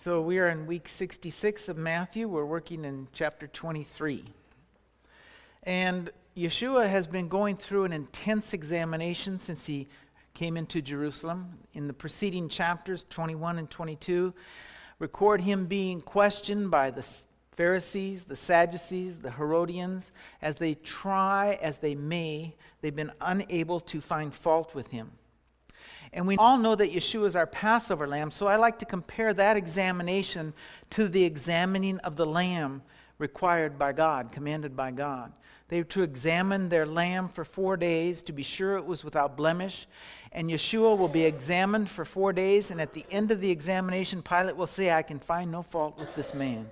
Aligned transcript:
So 0.00 0.20
we 0.20 0.38
are 0.38 0.48
in 0.48 0.68
week 0.68 0.88
66 0.88 1.68
of 1.68 1.76
Matthew. 1.76 2.28
We're 2.28 2.44
working 2.44 2.84
in 2.84 3.08
chapter 3.12 3.48
23. 3.48 4.24
And 5.64 6.10
Yeshua 6.36 6.88
has 6.88 7.08
been 7.08 7.26
going 7.26 7.56
through 7.56 7.82
an 7.82 7.92
intense 7.92 8.52
examination 8.52 9.40
since 9.40 9.66
he 9.66 9.88
came 10.34 10.56
into 10.56 10.80
Jerusalem. 10.80 11.58
In 11.74 11.88
the 11.88 11.92
preceding 11.92 12.48
chapters, 12.48 13.06
21 13.10 13.58
and 13.58 13.68
22, 13.68 14.32
record 15.00 15.40
him 15.40 15.66
being 15.66 16.00
questioned 16.00 16.70
by 16.70 16.92
the 16.92 17.04
Pharisees, 17.50 18.22
the 18.22 18.36
Sadducees, 18.36 19.18
the 19.18 19.32
Herodians. 19.32 20.12
As 20.40 20.54
they 20.54 20.74
try 20.74 21.58
as 21.60 21.78
they 21.78 21.96
may, 21.96 22.54
they've 22.82 22.94
been 22.94 23.12
unable 23.20 23.80
to 23.80 24.00
find 24.00 24.32
fault 24.32 24.76
with 24.76 24.92
him. 24.92 25.10
And 26.12 26.26
we 26.26 26.36
all 26.36 26.58
know 26.58 26.74
that 26.74 26.92
Yeshua 26.92 27.26
is 27.26 27.36
our 27.36 27.46
Passover 27.46 28.06
lamb, 28.06 28.30
so 28.30 28.46
I 28.46 28.56
like 28.56 28.78
to 28.78 28.84
compare 28.84 29.34
that 29.34 29.56
examination 29.56 30.54
to 30.90 31.08
the 31.08 31.24
examining 31.24 31.98
of 32.00 32.16
the 32.16 32.26
lamb 32.26 32.82
required 33.18 33.78
by 33.78 33.92
God, 33.92 34.32
commanded 34.32 34.76
by 34.76 34.90
God. 34.90 35.32
They 35.68 35.80
were 35.80 35.84
to 35.84 36.02
examine 36.02 36.68
their 36.68 36.86
lamb 36.86 37.28
for 37.28 37.44
four 37.44 37.76
days 37.76 38.22
to 38.22 38.32
be 38.32 38.42
sure 38.42 38.76
it 38.76 38.86
was 38.86 39.04
without 39.04 39.36
blemish. 39.36 39.86
And 40.32 40.48
Yeshua 40.48 40.96
will 40.96 41.08
be 41.08 41.24
examined 41.24 41.90
for 41.90 42.04
four 42.04 42.32
days, 42.32 42.70
and 42.70 42.80
at 42.80 42.92
the 42.92 43.04
end 43.10 43.30
of 43.30 43.40
the 43.40 43.50
examination, 43.50 44.22
Pilate 44.22 44.56
will 44.56 44.66
say, 44.66 44.90
I 44.90 45.02
can 45.02 45.18
find 45.18 45.50
no 45.50 45.62
fault 45.62 45.98
with 45.98 46.14
this 46.14 46.32
man. 46.32 46.70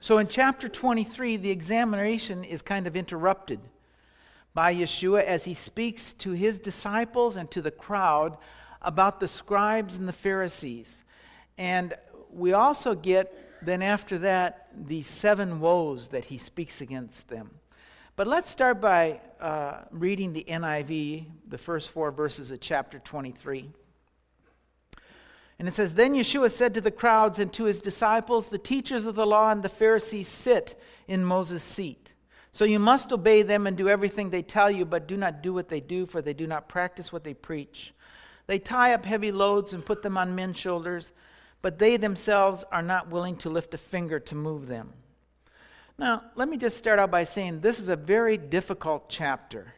So 0.00 0.18
in 0.18 0.28
chapter 0.28 0.68
23, 0.68 1.38
the 1.38 1.50
examination 1.50 2.44
is 2.44 2.62
kind 2.62 2.86
of 2.86 2.96
interrupted 2.96 3.60
by 4.54 4.72
Yeshua 4.72 5.24
as 5.24 5.44
he 5.44 5.54
speaks 5.54 6.12
to 6.14 6.30
his 6.30 6.60
disciples 6.60 7.36
and 7.36 7.50
to 7.50 7.60
the 7.60 7.72
crowd 7.72 8.38
about 8.80 9.18
the 9.18 9.28
scribes 9.28 9.96
and 9.96 10.08
the 10.08 10.12
Pharisees. 10.12 11.02
And 11.58 11.94
we 12.30 12.52
also 12.52 12.94
get, 12.94 13.64
then 13.64 13.82
after 13.82 14.18
that, 14.18 14.68
the 14.86 15.02
seven 15.02 15.60
woes 15.60 16.08
that 16.08 16.26
he 16.26 16.38
speaks 16.38 16.80
against 16.80 17.28
them. 17.28 17.50
But 18.16 18.28
let's 18.28 18.48
start 18.48 18.80
by 18.80 19.20
uh, 19.40 19.82
reading 19.90 20.32
the 20.32 20.44
NIV, 20.44 21.26
the 21.48 21.58
first 21.58 21.90
four 21.90 22.12
verses 22.12 22.52
of 22.52 22.60
chapter 22.60 23.00
23. 23.00 23.70
And 25.58 25.66
it 25.66 25.74
says, 25.74 25.94
Then 25.94 26.14
Yeshua 26.14 26.50
said 26.50 26.74
to 26.74 26.80
the 26.80 26.92
crowds 26.92 27.40
and 27.40 27.52
to 27.54 27.64
his 27.64 27.80
disciples, 27.80 28.48
The 28.48 28.58
teachers 28.58 29.04
of 29.04 29.16
the 29.16 29.26
law 29.26 29.50
and 29.50 29.64
the 29.64 29.68
Pharisees 29.68 30.28
sit 30.28 30.80
in 31.08 31.24
Moses' 31.24 31.64
seat. 31.64 32.03
So 32.54 32.64
you 32.64 32.78
must 32.78 33.10
obey 33.10 33.42
them 33.42 33.66
and 33.66 33.76
do 33.76 33.88
everything 33.88 34.30
they 34.30 34.42
tell 34.42 34.70
you, 34.70 34.84
but 34.84 35.08
do 35.08 35.16
not 35.16 35.42
do 35.42 35.52
what 35.52 35.68
they 35.68 35.80
do, 35.80 36.06
for 36.06 36.22
they 36.22 36.32
do 36.32 36.46
not 36.46 36.68
practice 36.68 37.12
what 37.12 37.24
they 37.24 37.34
preach. 37.34 37.92
They 38.46 38.60
tie 38.60 38.94
up 38.94 39.04
heavy 39.04 39.32
loads 39.32 39.72
and 39.72 39.84
put 39.84 40.02
them 40.02 40.16
on 40.16 40.36
men's 40.36 40.56
shoulders, 40.56 41.10
but 41.62 41.80
they 41.80 41.96
themselves 41.96 42.62
are 42.70 42.80
not 42.80 43.10
willing 43.10 43.34
to 43.38 43.50
lift 43.50 43.74
a 43.74 43.78
finger 43.78 44.20
to 44.20 44.36
move 44.36 44.68
them. 44.68 44.92
Now, 45.98 46.22
let 46.36 46.48
me 46.48 46.56
just 46.56 46.76
start 46.76 47.00
out 47.00 47.10
by 47.10 47.24
saying 47.24 47.58
this 47.58 47.80
is 47.80 47.88
a 47.88 47.96
very 47.96 48.38
difficult 48.38 49.08
chapter, 49.08 49.74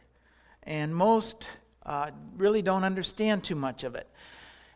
and 0.61 0.95
most 0.95 1.49
uh, 1.83 2.11
really 2.35 2.61
don't 2.61 2.83
understand 2.83 3.43
too 3.43 3.55
much 3.55 3.85
of 3.85 3.95
it. 3.95 4.05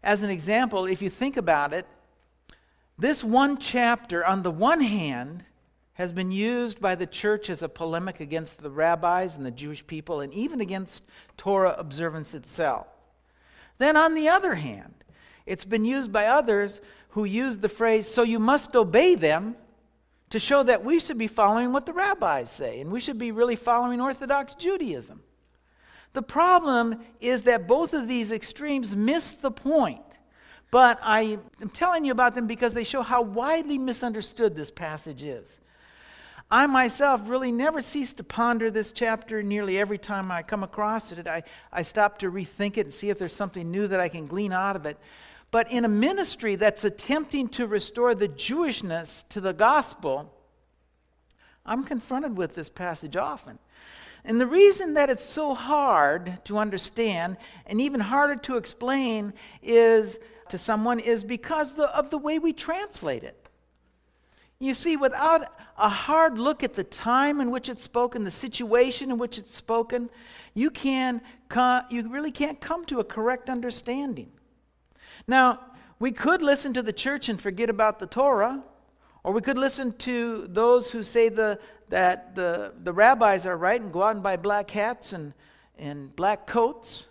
As 0.01 0.23
an 0.23 0.31
example, 0.31 0.87
if 0.87 1.03
you 1.03 1.11
think 1.11 1.37
about 1.37 1.71
it, 1.71 1.85
this 2.97 3.23
one 3.23 3.59
chapter, 3.59 4.25
on 4.25 4.41
the 4.41 4.49
one 4.49 4.81
hand, 4.81 5.45
has 6.01 6.11
been 6.11 6.31
used 6.31 6.81
by 6.81 6.95
the 6.95 7.05
church 7.05 7.47
as 7.47 7.61
a 7.61 7.69
polemic 7.69 8.21
against 8.21 8.57
the 8.57 8.71
rabbis 8.71 9.37
and 9.37 9.45
the 9.45 9.51
Jewish 9.51 9.85
people 9.85 10.21
and 10.21 10.33
even 10.33 10.59
against 10.59 11.03
Torah 11.37 11.75
observance 11.77 12.33
itself. 12.33 12.87
Then, 13.77 13.95
on 13.95 14.15
the 14.15 14.27
other 14.27 14.55
hand, 14.55 14.95
it's 15.45 15.63
been 15.63 15.85
used 15.85 16.11
by 16.11 16.25
others 16.25 16.81
who 17.09 17.23
use 17.23 17.59
the 17.59 17.69
phrase, 17.69 18.07
so 18.07 18.23
you 18.23 18.39
must 18.39 18.75
obey 18.75 19.13
them, 19.13 19.55
to 20.31 20.39
show 20.39 20.63
that 20.63 20.83
we 20.83 20.99
should 20.99 21.19
be 21.19 21.27
following 21.27 21.71
what 21.71 21.85
the 21.85 21.93
rabbis 21.93 22.49
say 22.49 22.81
and 22.81 22.91
we 22.91 22.99
should 22.99 23.19
be 23.19 23.31
really 23.31 23.55
following 23.55 24.01
Orthodox 24.01 24.55
Judaism. 24.55 25.21
The 26.13 26.23
problem 26.23 27.01
is 27.19 27.43
that 27.43 27.67
both 27.67 27.93
of 27.93 28.07
these 28.07 28.31
extremes 28.31 28.95
miss 28.95 29.29
the 29.29 29.51
point. 29.51 30.01
But 30.71 30.99
I 31.03 31.37
am 31.61 31.69
telling 31.69 32.05
you 32.05 32.11
about 32.11 32.33
them 32.33 32.47
because 32.47 32.73
they 32.73 32.85
show 32.85 33.03
how 33.03 33.21
widely 33.21 33.77
misunderstood 33.77 34.55
this 34.55 34.71
passage 34.71 35.21
is. 35.21 35.59
I 36.53 36.67
myself 36.67 37.21
really 37.27 37.53
never 37.53 37.81
cease 37.81 38.11
to 38.13 38.25
ponder 38.25 38.69
this 38.69 38.91
chapter 38.91 39.41
nearly 39.41 39.79
every 39.79 39.97
time 39.97 40.29
I 40.29 40.43
come 40.43 40.63
across 40.63 41.13
it. 41.13 41.25
I, 41.25 41.43
I 41.71 41.81
stop 41.81 42.19
to 42.19 42.29
rethink 42.29 42.75
it 42.75 42.87
and 42.87 42.93
see 42.93 43.09
if 43.09 43.17
there's 43.17 43.33
something 43.33 43.71
new 43.71 43.87
that 43.87 44.01
I 44.01 44.09
can 44.09 44.27
glean 44.27 44.51
out 44.51 44.75
of 44.75 44.85
it. 44.85 44.97
But 45.49 45.71
in 45.71 45.85
a 45.85 45.89
ministry 45.89 46.57
that's 46.57 46.83
attempting 46.83 47.47
to 47.49 47.67
restore 47.67 48.15
the 48.15 48.27
Jewishness 48.27 49.23
to 49.29 49.39
the 49.39 49.53
gospel, 49.53 50.33
I'm 51.65 51.85
confronted 51.85 52.35
with 52.35 52.53
this 52.53 52.67
passage 52.67 53.15
often. 53.15 53.57
And 54.25 54.39
the 54.39 54.45
reason 54.45 54.95
that 54.95 55.09
it's 55.09 55.23
so 55.23 55.53
hard 55.53 56.43
to 56.45 56.57
understand 56.57 57.37
and 57.65 57.79
even 57.79 58.01
harder 58.01 58.35
to 58.35 58.57
explain 58.57 59.33
is 59.63 60.19
to 60.49 60.57
someone 60.57 60.99
is 60.99 61.23
because 61.23 61.79
of 61.79 62.09
the 62.09 62.17
way 62.17 62.39
we 62.39 62.51
translate 62.51 63.23
it. 63.23 63.40
You 64.61 64.75
see, 64.75 64.95
without 64.95 65.51
a 65.75 65.89
hard 65.89 66.37
look 66.37 66.61
at 66.61 66.75
the 66.75 66.83
time 66.83 67.41
in 67.41 67.49
which 67.49 67.67
it's 67.67 67.81
spoken, 67.81 68.23
the 68.23 68.29
situation 68.29 69.09
in 69.09 69.17
which 69.17 69.39
it's 69.39 69.57
spoken, 69.57 70.07
you, 70.53 70.69
can, 70.69 71.19
you 71.89 72.07
really 72.07 72.31
can't 72.31 72.61
come 72.61 72.85
to 72.85 72.99
a 72.99 73.03
correct 73.03 73.49
understanding. 73.49 74.31
Now, 75.27 75.61
we 75.97 76.11
could 76.11 76.43
listen 76.43 76.75
to 76.75 76.83
the 76.83 76.93
church 76.93 77.27
and 77.27 77.41
forget 77.41 77.71
about 77.71 77.97
the 77.97 78.05
Torah, 78.05 78.61
or 79.23 79.33
we 79.33 79.41
could 79.41 79.57
listen 79.57 79.93
to 79.93 80.45
those 80.47 80.91
who 80.91 81.01
say 81.01 81.27
the, 81.27 81.59
that 81.89 82.35
the, 82.35 82.73
the 82.83 82.93
rabbis 82.93 83.47
are 83.47 83.57
right 83.57 83.81
and 83.81 83.91
go 83.91 84.03
out 84.03 84.13
and 84.13 84.21
buy 84.21 84.37
black 84.37 84.69
hats 84.69 85.11
and, 85.11 85.33
and 85.79 86.15
black 86.15 86.45
coats. 86.45 87.07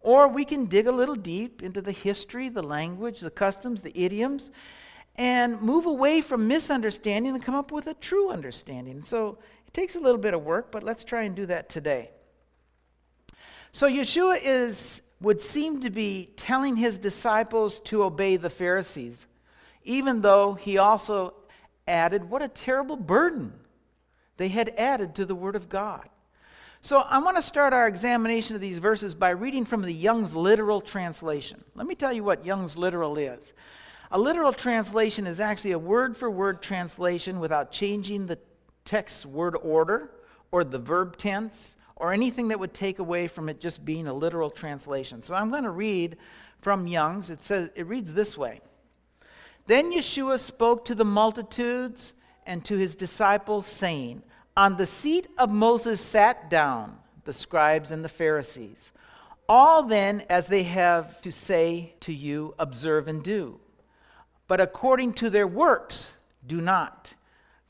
Or 0.00 0.26
we 0.26 0.44
can 0.44 0.66
dig 0.66 0.88
a 0.88 0.92
little 0.92 1.14
deep 1.14 1.62
into 1.62 1.80
the 1.80 1.92
history, 1.92 2.48
the 2.48 2.60
language, 2.60 3.20
the 3.20 3.30
customs, 3.30 3.82
the 3.82 3.96
idioms, 3.96 4.50
and 5.20 5.60
move 5.60 5.84
away 5.84 6.22
from 6.22 6.48
misunderstanding 6.48 7.34
and 7.34 7.44
come 7.44 7.54
up 7.54 7.70
with 7.70 7.86
a 7.88 7.92
true 7.92 8.30
understanding. 8.30 9.04
So 9.04 9.36
it 9.66 9.74
takes 9.74 9.94
a 9.94 10.00
little 10.00 10.18
bit 10.18 10.32
of 10.32 10.42
work, 10.42 10.72
but 10.72 10.82
let's 10.82 11.04
try 11.04 11.24
and 11.24 11.36
do 11.36 11.44
that 11.44 11.68
today. 11.68 12.10
So 13.70 13.86
Yeshua 13.86 14.38
is 14.42 15.02
would 15.20 15.42
seem 15.42 15.82
to 15.82 15.90
be 15.90 16.30
telling 16.36 16.74
his 16.74 16.98
disciples 16.98 17.80
to 17.80 18.02
obey 18.02 18.38
the 18.38 18.48
Pharisees, 18.48 19.26
even 19.84 20.22
though 20.22 20.54
he 20.54 20.78
also 20.78 21.34
added 21.86 22.30
what 22.30 22.40
a 22.40 22.48
terrible 22.48 22.96
burden 22.96 23.52
they 24.38 24.48
had 24.48 24.70
added 24.78 25.14
to 25.16 25.26
the 25.26 25.34
Word 25.34 25.54
of 25.54 25.68
God. 25.68 26.08
So 26.80 27.00
I 27.00 27.18
want 27.18 27.36
to 27.36 27.42
start 27.42 27.74
our 27.74 27.86
examination 27.86 28.56
of 28.56 28.62
these 28.62 28.78
verses 28.78 29.14
by 29.14 29.28
reading 29.28 29.66
from 29.66 29.82
the 29.82 29.92
Young's 29.92 30.34
literal 30.34 30.80
translation. 30.80 31.62
Let 31.74 31.86
me 31.86 31.94
tell 31.94 32.10
you 32.10 32.24
what 32.24 32.46
Young's 32.46 32.74
literal 32.74 33.18
is. 33.18 33.52
A 34.12 34.18
literal 34.18 34.52
translation 34.52 35.26
is 35.26 35.38
actually 35.38 35.70
a 35.72 35.78
word 35.78 36.16
for 36.16 36.28
word 36.28 36.62
translation 36.62 37.38
without 37.38 37.70
changing 37.70 38.26
the 38.26 38.38
text's 38.84 39.24
word 39.24 39.56
order 39.62 40.10
or 40.50 40.64
the 40.64 40.80
verb 40.80 41.16
tense 41.16 41.76
or 41.94 42.12
anything 42.12 42.48
that 42.48 42.58
would 42.58 42.74
take 42.74 42.98
away 42.98 43.28
from 43.28 43.48
it 43.48 43.60
just 43.60 43.84
being 43.84 44.08
a 44.08 44.12
literal 44.12 44.50
translation. 44.50 45.22
So 45.22 45.34
I'm 45.34 45.50
going 45.50 45.62
to 45.62 45.70
read 45.70 46.16
from 46.60 46.88
Young's. 46.88 47.30
It 47.30 47.40
says 47.42 47.70
it 47.76 47.86
reads 47.86 48.12
this 48.12 48.36
way. 48.36 48.60
Then 49.66 49.92
Yeshua 49.92 50.40
spoke 50.40 50.84
to 50.86 50.96
the 50.96 51.04
multitudes 51.04 52.14
and 52.46 52.64
to 52.64 52.76
his 52.76 52.96
disciples 52.96 53.66
saying, 53.66 54.22
"On 54.56 54.76
the 54.76 54.86
seat 54.86 55.28
of 55.38 55.52
Moses 55.52 56.00
sat 56.00 56.50
down 56.50 56.98
the 57.24 57.32
scribes 57.32 57.92
and 57.92 58.04
the 58.04 58.08
Pharisees. 58.08 58.90
All 59.48 59.84
then 59.84 60.24
as 60.28 60.48
they 60.48 60.64
have 60.64 61.22
to 61.22 61.30
say 61.30 61.94
to 62.00 62.12
you 62.12 62.56
observe 62.58 63.06
and 63.06 63.22
do." 63.22 63.60
But 64.50 64.60
according 64.60 65.12
to 65.12 65.30
their 65.30 65.46
works 65.46 66.14
do 66.44 66.60
not. 66.60 67.14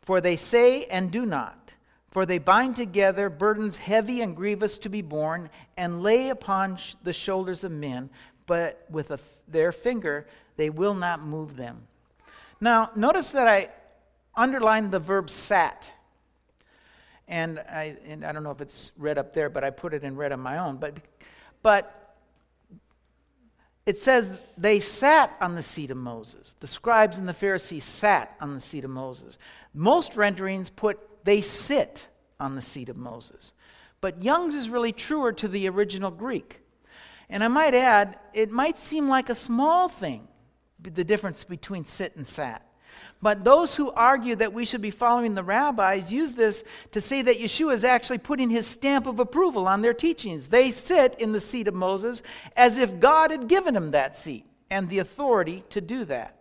For 0.00 0.22
they 0.22 0.36
say 0.36 0.86
and 0.86 1.10
do 1.10 1.26
not. 1.26 1.74
For 2.10 2.24
they 2.24 2.38
bind 2.38 2.74
together 2.74 3.28
burdens 3.28 3.76
heavy 3.76 4.22
and 4.22 4.34
grievous 4.34 4.78
to 4.78 4.88
be 4.88 5.02
borne, 5.02 5.50
and 5.76 6.02
lay 6.02 6.30
upon 6.30 6.78
sh- 6.78 6.94
the 7.02 7.12
shoulders 7.12 7.64
of 7.64 7.70
men, 7.70 8.08
but 8.46 8.86
with 8.88 9.42
their 9.46 9.72
finger 9.72 10.26
they 10.56 10.70
will 10.70 10.94
not 10.94 11.22
move 11.22 11.54
them. 11.54 11.82
Now, 12.62 12.92
notice 12.96 13.30
that 13.32 13.46
I 13.46 13.68
underlined 14.34 14.90
the 14.90 15.00
verb 15.00 15.28
sat. 15.28 15.86
And 17.28 17.58
I, 17.58 17.98
and 18.06 18.24
I 18.24 18.32
don't 18.32 18.42
know 18.42 18.52
if 18.52 18.62
it's 18.62 18.92
read 18.96 19.18
up 19.18 19.34
there, 19.34 19.50
but 19.50 19.64
I 19.64 19.68
put 19.68 19.92
it 19.92 20.02
in 20.02 20.16
red 20.16 20.32
on 20.32 20.40
my 20.40 20.56
own. 20.56 20.78
But, 20.78 20.96
but 21.62 21.99
it 23.90 24.00
says 24.00 24.30
they 24.56 24.78
sat 24.78 25.36
on 25.40 25.56
the 25.56 25.64
seat 25.64 25.90
of 25.90 25.96
Moses. 25.96 26.54
The 26.60 26.68
scribes 26.68 27.18
and 27.18 27.28
the 27.28 27.34
Pharisees 27.34 27.82
sat 27.82 28.36
on 28.40 28.54
the 28.54 28.60
seat 28.60 28.84
of 28.84 28.90
Moses. 28.90 29.36
Most 29.74 30.14
renderings 30.14 30.70
put 30.70 31.00
they 31.24 31.40
sit 31.40 32.06
on 32.38 32.54
the 32.54 32.60
seat 32.60 32.88
of 32.88 32.96
Moses. 32.96 33.52
But 34.00 34.22
Young's 34.22 34.54
is 34.54 34.70
really 34.70 34.92
truer 34.92 35.32
to 35.32 35.48
the 35.48 35.68
original 35.68 36.12
Greek. 36.12 36.60
And 37.28 37.42
I 37.42 37.48
might 37.48 37.74
add, 37.74 38.16
it 38.32 38.52
might 38.52 38.78
seem 38.78 39.08
like 39.08 39.28
a 39.28 39.34
small 39.34 39.88
thing 39.88 40.28
the 40.80 41.02
difference 41.02 41.42
between 41.42 41.84
sit 41.84 42.14
and 42.14 42.24
sat. 42.24 42.64
But 43.22 43.44
those 43.44 43.74
who 43.74 43.90
argue 43.92 44.36
that 44.36 44.52
we 44.52 44.64
should 44.64 44.80
be 44.80 44.90
following 44.90 45.34
the 45.34 45.42
rabbis 45.42 46.12
use 46.12 46.32
this 46.32 46.64
to 46.92 47.00
say 47.00 47.22
that 47.22 47.38
Yeshua 47.38 47.74
is 47.74 47.84
actually 47.84 48.18
putting 48.18 48.50
his 48.50 48.66
stamp 48.66 49.06
of 49.06 49.20
approval 49.20 49.68
on 49.68 49.82
their 49.82 49.94
teachings. 49.94 50.48
They 50.48 50.70
sit 50.70 51.20
in 51.20 51.32
the 51.32 51.40
seat 51.40 51.68
of 51.68 51.74
Moses 51.74 52.22
as 52.56 52.78
if 52.78 52.98
God 52.98 53.30
had 53.30 53.48
given 53.48 53.76
him 53.76 53.90
that 53.90 54.16
seat 54.16 54.46
and 54.70 54.88
the 54.88 55.00
authority 55.00 55.64
to 55.70 55.80
do 55.80 56.04
that. 56.06 56.36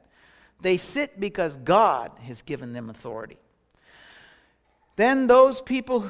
They 0.61 0.77
sit 0.77 1.19
because 1.19 1.57
God 1.57 2.11
has 2.23 2.41
given 2.41 2.73
them 2.73 2.89
authority. 2.89 3.37
Then 4.95 5.27
those 5.27 5.61
people 5.61 6.09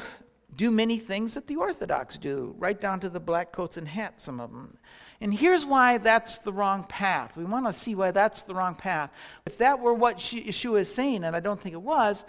do 0.55 0.71
many 0.71 0.97
things 0.97 1.35
that 1.35 1.47
the 1.47 1.55
Orthodox 1.55 2.17
do, 2.17 2.55
right 2.57 2.79
down 2.79 2.99
to 3.01 3.09
the 3.09 3.19
black 3.19 3.51
coats 3.51 3.77
and 3.77 3.87
hats, 3.87 4.23
some 4.23 4.39
of 4.39 4.51
them. 4.51 4.77
And 5.21 5.33
here's 5.33 5.66
why 5.66 5.98
that's 5.98 6.38
the 6.38 6.54
wrong 6.54 6.83
path. 6.83 7.36
We 7.36 7.44
want 7.44 7.66
to 7.66 7.74
see 7.74 7.94
why 7.94 8.12
that's 8.12 8.44
the 8.44 8.56
wrong 8.56 8.75
path. 8.75 9.12
If 9.45 9.57
that 9.57 9.80
were 9.80 9.94
what 9.94 10.18
Yeshua 10.18 10.80
is 10.80 10.94
saying, 10.94 11.24
and 11.25 11.36
I 11.36 11.42
don't 11.42 11.60
think 11.60 11.74
it 11.74 11.81
was, 11.81 12.24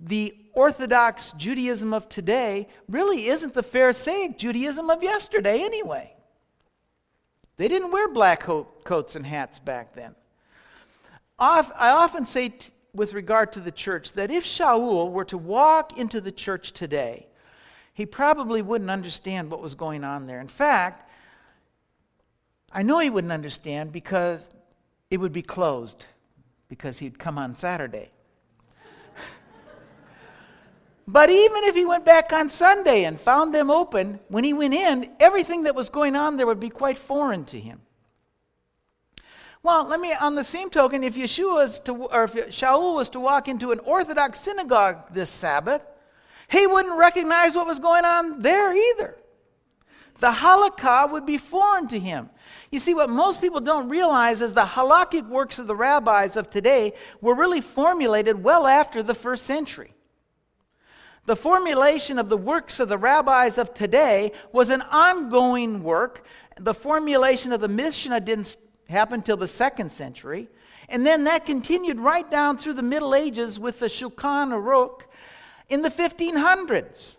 the 0.00 0.34
Orthodox 0.52 1.32
Judaism 1.32 1.94
of 1.94 2.08
today 2.08 2.68
really 2.88 3.28
isn't 3.28 3.54
the 3.54 3.62
Pharisaic 3.62 4.36
Judaism 4.38 4.90
of 4.90 5.02
yesterday, 5.02 5.62
anyway. 5.62 6.12
They 7.56 7.66
didn't 7.66 7.90
wear 7.90 8.08
black 8.08 8.42
coats 8.42 9.16
and 9.16 9.26
hats 9.26 9.58
back 9.58 9.94
then. 9.94 10.14
I 11.38 11.62
often 11.78 12.26
say, 12.26 12.50
t- 12.50 12.70
with 12.92 13.14
regard 13.14 13.52
to 13.52 13.60
the 13.60 13.72
church, 13.72 14.12
that 14.12 14.30
if 14.30 14.44
Shaul 14.44 15.10
were 15.10 15.24
to 15.26 15.38
walk 15.38 15.96
into 15.96 16.20
the 16.20 16.32
church 16.32 16.72
today, 16.72 17.26
he 17.94 18.06
probably 18.06 18.60
wouldn't 18.60 18.90
understand 18.90 19.50
what 19.50 19.62
was 19.62 19.74
going 19.74 20.04
on 20.04 20.26
there. 20.26 20.40
In 20.40 20.48
fact, 20.48 21.10
I 22.72 22.82
know 22.82 22.98
he 22.98 23.10
wouldn't 23.10 23.32
understand 23.32 23.92
because 23.92 24.48
it 25.10 25.18
would 25.18 25.32
be 25.32 25.42
closed 25.42 26.04
because 26.68 26.98
he'd 26.98 27.18
come 27.18 27.38
on 27.38 27.54
Saturday. 27.54 28.10
but 31.08 31.30
even 31.30 31.64
if 31.64 31.74
he 31.74 31.86
went 31.86 32.04
back 32.04 32.32
on 32.32 32.50
Sunday 32.50 33.04
and 33.04 33.18
found 33.18 33.54
them 33.54 33.70
open, 33.70 34.20
when 34.28 34.44
he 34.44 34.52
went 34.52 34.74
in, 34.74 35.10
everything 35.18 35.62
that 35.62 35.74
was 35.74 35.88
going 35.88 36.14
on 36.14 36.36
there 36.36 36.46
would 36.46 36.60
be 36.60 36.70
quite 36.70 36.98
foreign 36.98 37.44
to 37.46 37.58
him. 37.58 37.80
Well, 39.62 39.88
let 39.88 40.00
me, 40.00 40.12
on 40.12 40.34
the 40.34 40.44
same 40.44 40.70
token, 40.70 41.02
if 41.02 41.16
Yeshua 41.16 41.54
was 41.54 41.80
to, 41.80 41.92
or 41.92 42.24
if 42.24 42.34
Shaul 42.34 42.94
was 42.94 43.08
to 43.10 43.20
walk 43.20 43.48
into 43.48 43.72
an 43.72 43.80
Orthodox 43.80 44.38
synagogue 44.40 45.12
this 45.12 45.30
Sabbath, 45.30 45.86
he 46.48 46.66
wouldn't 46.66 46.96
recognize 46.96 47.54
what 47.54 47.66
was 47.66 47.78
going 47.78 48.04
on 48.04 48.40
there 48.40 48.72
either. 48.72 49.16
The 50.18 50.32
halakha 50.32 51.10
would 51.10 51.24
be 51.24 51.38
foreign 51.38 51.86
to 51.88 51.98
him. 51.98 52.30
You 52.70 52.80
see, 52.80 52.92
what 52.92 53.08
most 53.08 53.40
people 53.40 53.60
don't 53.60 53.88
realize 53.88 54.40
is 54.40 54.52
the 54.52 54.64
halakhic 54.64 55.28
works 55.28 55.58
of 55.58 55.68
the 55.68 55.76
rabbis 55.76 56.36
of 56.36 56.50
today 56.50 56.94
were 57.20 57.34
really 57.34 57.60
formulated 57.60 58.42
well 58.42 58.66
after 58.66 59.02
the 59.02 59.14
first 59.14 59.46
century. 59.46 59.94
The 61.26 61.36
formulation 61.36 62.18
of 62.18 62.28
the 62.30 62.36
works 62.36 62.80
of 62.80 62.88
the 62.88 62.98
rabbis 62.98 63.58
of 63.58 63.74
today 63.74 64.32
was 64.50 64.70
an 64.70 64.82
ongoing 64.82 65.82
work. 65.82 66.24
The 66.58 66.74
formulation 66.74 67.52
of 67.52 67.60
the 67.60 67.68
Mishnah 67.68 68.20
didn't 68.20 68.56
happen 68.88 69.22
till 69.22 69.36
the 69.36 69.46
second 69.46 69.92
century. 69.92 70.48
And 70.88 71.06
then 71.06 71.24
that 71.24 71.46
continued 71.46 72.00
right 72.00 72.28
down 72.28 72.56
through 72.56 72.74
the 72.74 72.82
Middle 72.82 73.14
Ages 73.14 73.58
with 73.58 73.78
the 73.78 73.86
Shulchan 73.86 74.50
Aruch 74.50 75.02
in 75.68 75.82
the 75.82 75.90
1500s. 75.90 77.17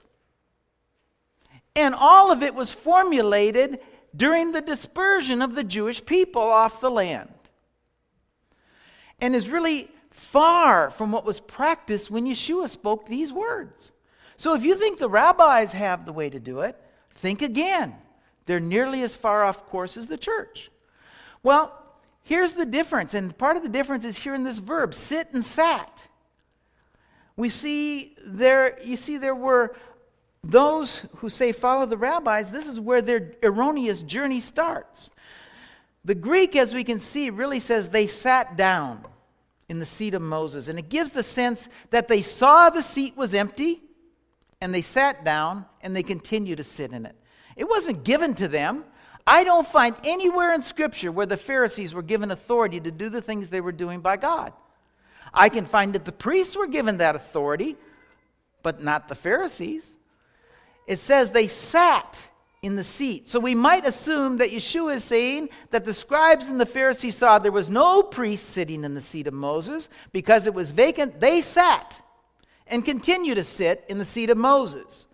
And 1.79 1.95
all 1.95 2.29
of 2.29 2.43
it 2.43 2.53
was 2.53 2.73
formulated 2.73 3.79
during 4.13 4.51
the 4.51 4.59
dispersion 4.59 5.41
of 5.41 5.55
the 5.55 5.63
Jewish 5.63 6.05
people 6.05 6.41
off 6.41 6.81
the 6.81 6.91
land. 6.91 7.33
And 9.21 9.33
is 9.33 9.49
really 9.49 9.89
far 10.11 10.89
from 10.91 11.13
what 11.13 11.23
was 11.23 11.39
practiced 11.39 12.11
when 12.11 12.25
Yeshua 12.25 12.67
spoke 12.67 13.05
these 13.05 13.31
words. 13.31 13.93
So 14.35 14.55
if 14.55 14.63
you 14.63 14.75
think 14.75 14.99
the 14.99 15.07
rabbis 15.07 15.71
have 15.71 16.05
the 16.05 16.11
way 16.11 16.29
to 16.29 16.39
do 16.39 16.59
it, 16.61 16.75
think 17.15 17.41
again. 17.41 17.95
They're 18.45 18.59
nearly 18.59 19.01
as 19.03 19.15
far 19.15 19.45
off 19.45 19.65
course 19.67 19.95
as 19.95 20.07
the 20.07 20.17
church. 20.17 20.71
Well, 21.43 21.71
here's 22.23 22.53
the 22.53 22.65
difference, 22.65 23.13
and 23.13 23.37
part 23.37 23.55
of 23.55 23.63
the 23.63 23.69
difference 23.69 24.03
is 24.03 24.17
here 24.17 24.35
in 24.35 24.43
this 24.43 24.59
verb 24.59 24.93
sit 24.93 25.29
and 25.31 25.45
sat. 25.45 26.01
We 27.37 27.47
see 27.47 28.17
there, 28.25 28.77
you 28.83 28.97
see, 28.97 29.15
there 29.15 29.33
were 29.33 29.77
those 30.43 31.05
who 31.17 31.29
say 31.29 31.51
follow 31.51 31.85
the 31.85 31.97
rabbis, 31.97 32.51
this 32.51 32.67
is 32.67 32.79
where 32.79 33.01
their 33.01 33.33
erroneous 33.43 34.01
journey 34.01 34.39
starts. 34.39 35.09
The 36.05 36.15
Greek, 36.15 36.55
as 36.55 36.73
we 36.73 36.83
can 36.83 36.99
see, 36.99 37.29
really 37.29 37.59
says 37.59 37.89
they 37.89 38.07
sat 38.07 38.55
down 38.55 39.05
in 39.67 39.79
the 39.79 39.85
seat 39.85 40.13
of 40.13 40.21
Moses. 40.21 40.67
And 40.67 40.79
it 40.79 40.89
gives 40.89 41.11
the 41.11 41.23
sense 41.23 41.67
that 41.89 42.07
they 42.07 42.21
saw 42.21 42.69
the 42.69 42.81
seat 42.81 43.17
was 43.17 43.33
empty 43.33 43.81
and 44.61 44.73
they 44.73 44.81
sat 44.81 45.23
down 45.23 45.65
and 45.81 45.95
they 45.95 46.03
continued 46.03 46.57
to 46.57 46.63
sit 46.63 46.91
in 46.91 47.05
it. 47.05 47.15
It 47.55 47.67
wasn't 47.67 48.03
given 48.03 48.33
to 48.35 48.47
them. 48.47 48.85
I 49.27 49.43
don't 49.43 49.67
find 49.67 49.95
anywhere 50.05 50.53
in 50.53 50.61
Scripture 50.61 51.11
where 51.11 51.25
the 51.25 51.37
Pharisees 51.37 51.93
were 51.93 52.01
given 52.01 52.31
authority 52.31 52.79
to 52.79 52.91
do 52.91 53.09
the 53.09 53.21
things 53.21 53.49
they 53.49 53.61
were 53.61 53.73
doing 53.73 53.99
by 53.99 54.17
God. 54.17 54.53
I 55.33 55.49
can 55.49 55.65
find 55.65 55.93
that 55.93 56.05
the 56.05 56.11
priests 56.11 56.55
were 56.55 56.65
given 56.65 56.97
that 56.97 57.15
authority, 57.15 57.75
but 58.63 58.81
not 58.81 59.07
the 59.07 59.15
Pharisees 59.15 59.97
it 60.89 60.97
says 60.97 61.29
they 61.29 61.47
sat 61.47 62.19
in 62.63 62.75
the 62.75 62.83
seat. 62.83 63.29
So 63.29 63.39
we 63.39 63.53
might 63.53 63.85
assume 63.85 64.37
that 64.37 64.49
Yeshua 64.49 64.95
is 64.95 65.03
saying 65.03 65.49
that 65.69 65.85
the 65.85 65.93
scribes 65.93 66.47
and 66.47 66.59
the 66.59 66.65
Pharisees 66.65 67.15
saw 67.15 67.37
there 67.37 67.51
was 67.51 67.69
no 67.69 68.01
priest 68.01 68.49
sitting 68.49 68.83
in 68.83 68.95
the 68.95 69.01
seat 69.01 69.27
of 69.27 69.33
Moses 69.35 69.87
because 70.11 70.47
it 70.47 70.53
was 70.55 70.71
vacant. 70.71 71.21
They 71.21 71.41
sat 71.41 72.01
and 72.65 72.83
continue 72.83 73.35
to 73.35 73.43
sit 73.43 73.85
in 73.87 73.99
the 73.99 74.03
seat 74.03 74.31
of 74.31 74.37
Moses. 74.39 75.05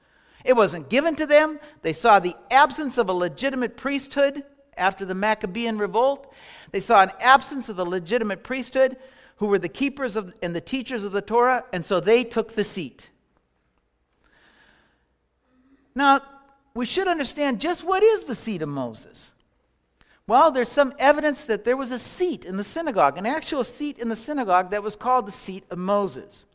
It 0.45 0.55
wasn't 0.55 0.89
given 0.89 1.13
to 1.17 1.25
them. 1.25 1.59
They 1.81 1.91
saw 1.91 2.19
the 2.19 2.37
absence 2.49 2.97
of 2.97 3.09
a 3.09 3.13
legitimate 3.13 3.75
priesthood 3.75 4.45
after 4.77 5.03
the 5.03 5.13
Maccabean 5.13 5.77
revolt. 5.77 6.33
They 6.71 6.79
saw 6.79 7.03
an 7.03 7.11
absence 7.19 7.67
of 7.67 7.75
the 7.75 7.85
legitimate 7.85 8.43
priesthood 8.43 8.95
who 9.37 9.47
were 9.47 9.59
the 9.59 9.67
keepers 9.67 10.15
of, 10.15 10.33
and 10.41 10.55
the 10.55 10.61
teachers 10.61 11.03
of 11.03 11.11
the 11.11 11.21
Torah, 11.21 11.65
and 11.73 11.85
so 11.85 11.99
they 11.99 12.23
took 12.23 12.53
the 12.53 12.63
seat. 12.63 13.09
Now, 15.95 16.21
we 16.73 16.85
should 16.85 17.07
understand 17.07 17.61
just 17.61 17.83
what 17.83 18.03
is 18.03 18.25
the 18.25 18.35
seat 18.35 18.61
of 18.61 18.69
Moses. 18.69 19.31
Well, 20.27 20.51
there's 20.51 20.69
some 20.69 20.93
evidence 20.97 21.43
that 21.45 21.63
there 21.63 21.77
was 21.77 21.91
a 21.91 21.99
seat 21.99 22.45
in 22.45 22.57
the 22.57 22.63
synagogue, 22.63 23.17
an 23.17 23.25
actual 23.25 23.63
seat 23.63 23.99
in 23.99 24.09
the 24.09 24.15
synagogue 24.15 24.71
that 24.71 24.83
was 24.83 24.95
called 24.95 25.27
the 25.27 25.31
seat 25.31 25.63
of 25.69 25.77
Moses. 25.77 26.47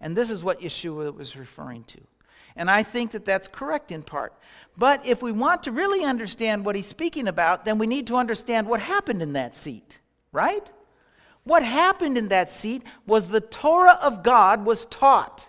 And 0.00 0.16
this 0.16 0.30
is 0.30 0.42
what 0.42 0.60
Yeshua 0.60 1.14
was 1.14 1.36
referring 1.36 1.84
to. 1.84 2.00
And 2.56 2.70
I 2.70 2.82
think 2.82 3.12
that 3.12 3.24
that's 3.24 3.48
correct 3.48 3.92
in 3.92 4.02
part. 4.02 4.34
But 4.76 5.06
if 5.06 5.22
we 5.22 5.32
want 5.32 5.62
to 5.62 5.72
really 5.72 6.04
understand 6.04 6.64
what 6.64 6.76
he's 6.76 6.86
speaking 6.86 7.28
about, 7.28 7.64
then 7.64 7.78
we 7.78 7.86
need 7.86 8.08
to 8.08 8.16
understand 8.16 8.66
what 8.66 8.80
happened 8.80 9.22
in 9.22 9.34
that 9.34 9.56
seat, 9.56 10.00
right? 10.32 10.68
What 11.44 11.62
happened 11.62 12.18
in 12.18 12.28
that 12.28 12.50
seat 12.50 12.82
was 13.06 13.28
the 13.28 13.40
Torah 13.40 13.98
of 14.02 14.22
God 14.22 14.66
was 14.66 14.84
taught. 14.86 15.48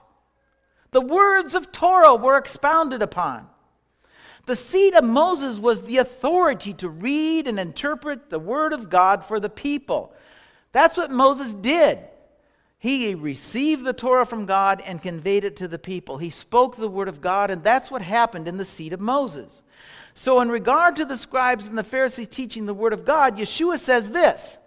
The 0.93 1.01
words 1.01 1.55
of 1.55 1.71
Torah 1.71 2.15
were 2.15 2.37
expounded 2.37 3.01
upon. 3.01 3.47
The 4.45 4.55
seat 4.55 4.93
of 4.93 5.03
Moses 5.03 5.57
was 5.57 5.81
the 5.81 5.97
authority 5.97 6.73
to 6.75 6.89
read 6.89 7.47
and 7.47 7.59
interpret 7.59 8.29
the 8.29 8.39
word 8.39 8.73
of 8.73 8.89
God 8.89 9.25
for 9.25 9.39
the 9.39 9.49
people. 9.49 10.13
That's 10.71 10.95
what 10.95 11.09
Moses 11.09 11.53
did. 11.53 11.99
He 12.77 13.15
received 13.15 13.85
the 13.85 13.93
Torah 13.93 14.25
from 14.25 14.45
God 14.45 14.83
and 14.85 15.01
conveyed 15.01 15.45
it 15.45 15.55
to 15.57 15.67
the 15.67 15.79
people. 15.79 16.17
He 16.17 16.29
spoke 16.29 16.75
the 16.75 16.89
word 16.89 17.07
of 17.07 17.21
God, 17.21 17.49
and 17.49 17.63
that's 17.63 17.89
what 17.89 18.01
happened 18.01 18.47
in 18.47 18.57
the 18.57 18.65
seat 18.65 18.93
of 18.93 18.99
Moses. 18.99 19.63
So, 20.13 20.41
in 20.41 20.49
regard 20.49 20.97
to 20.97 21.05
the 21.05 21.17
scribes 21.17 21.67
and 21.67 21.77
the 21.77 21.83
Pharisees 21.83 22.27
teaching 22.27 22.65
the 22.65 22.73
word 22.73 22.93
of 22.93 23.05
God, 23.05 23.37
Yeshua 23.37 23.79
says 23.79 24.09
this 24.09 24.57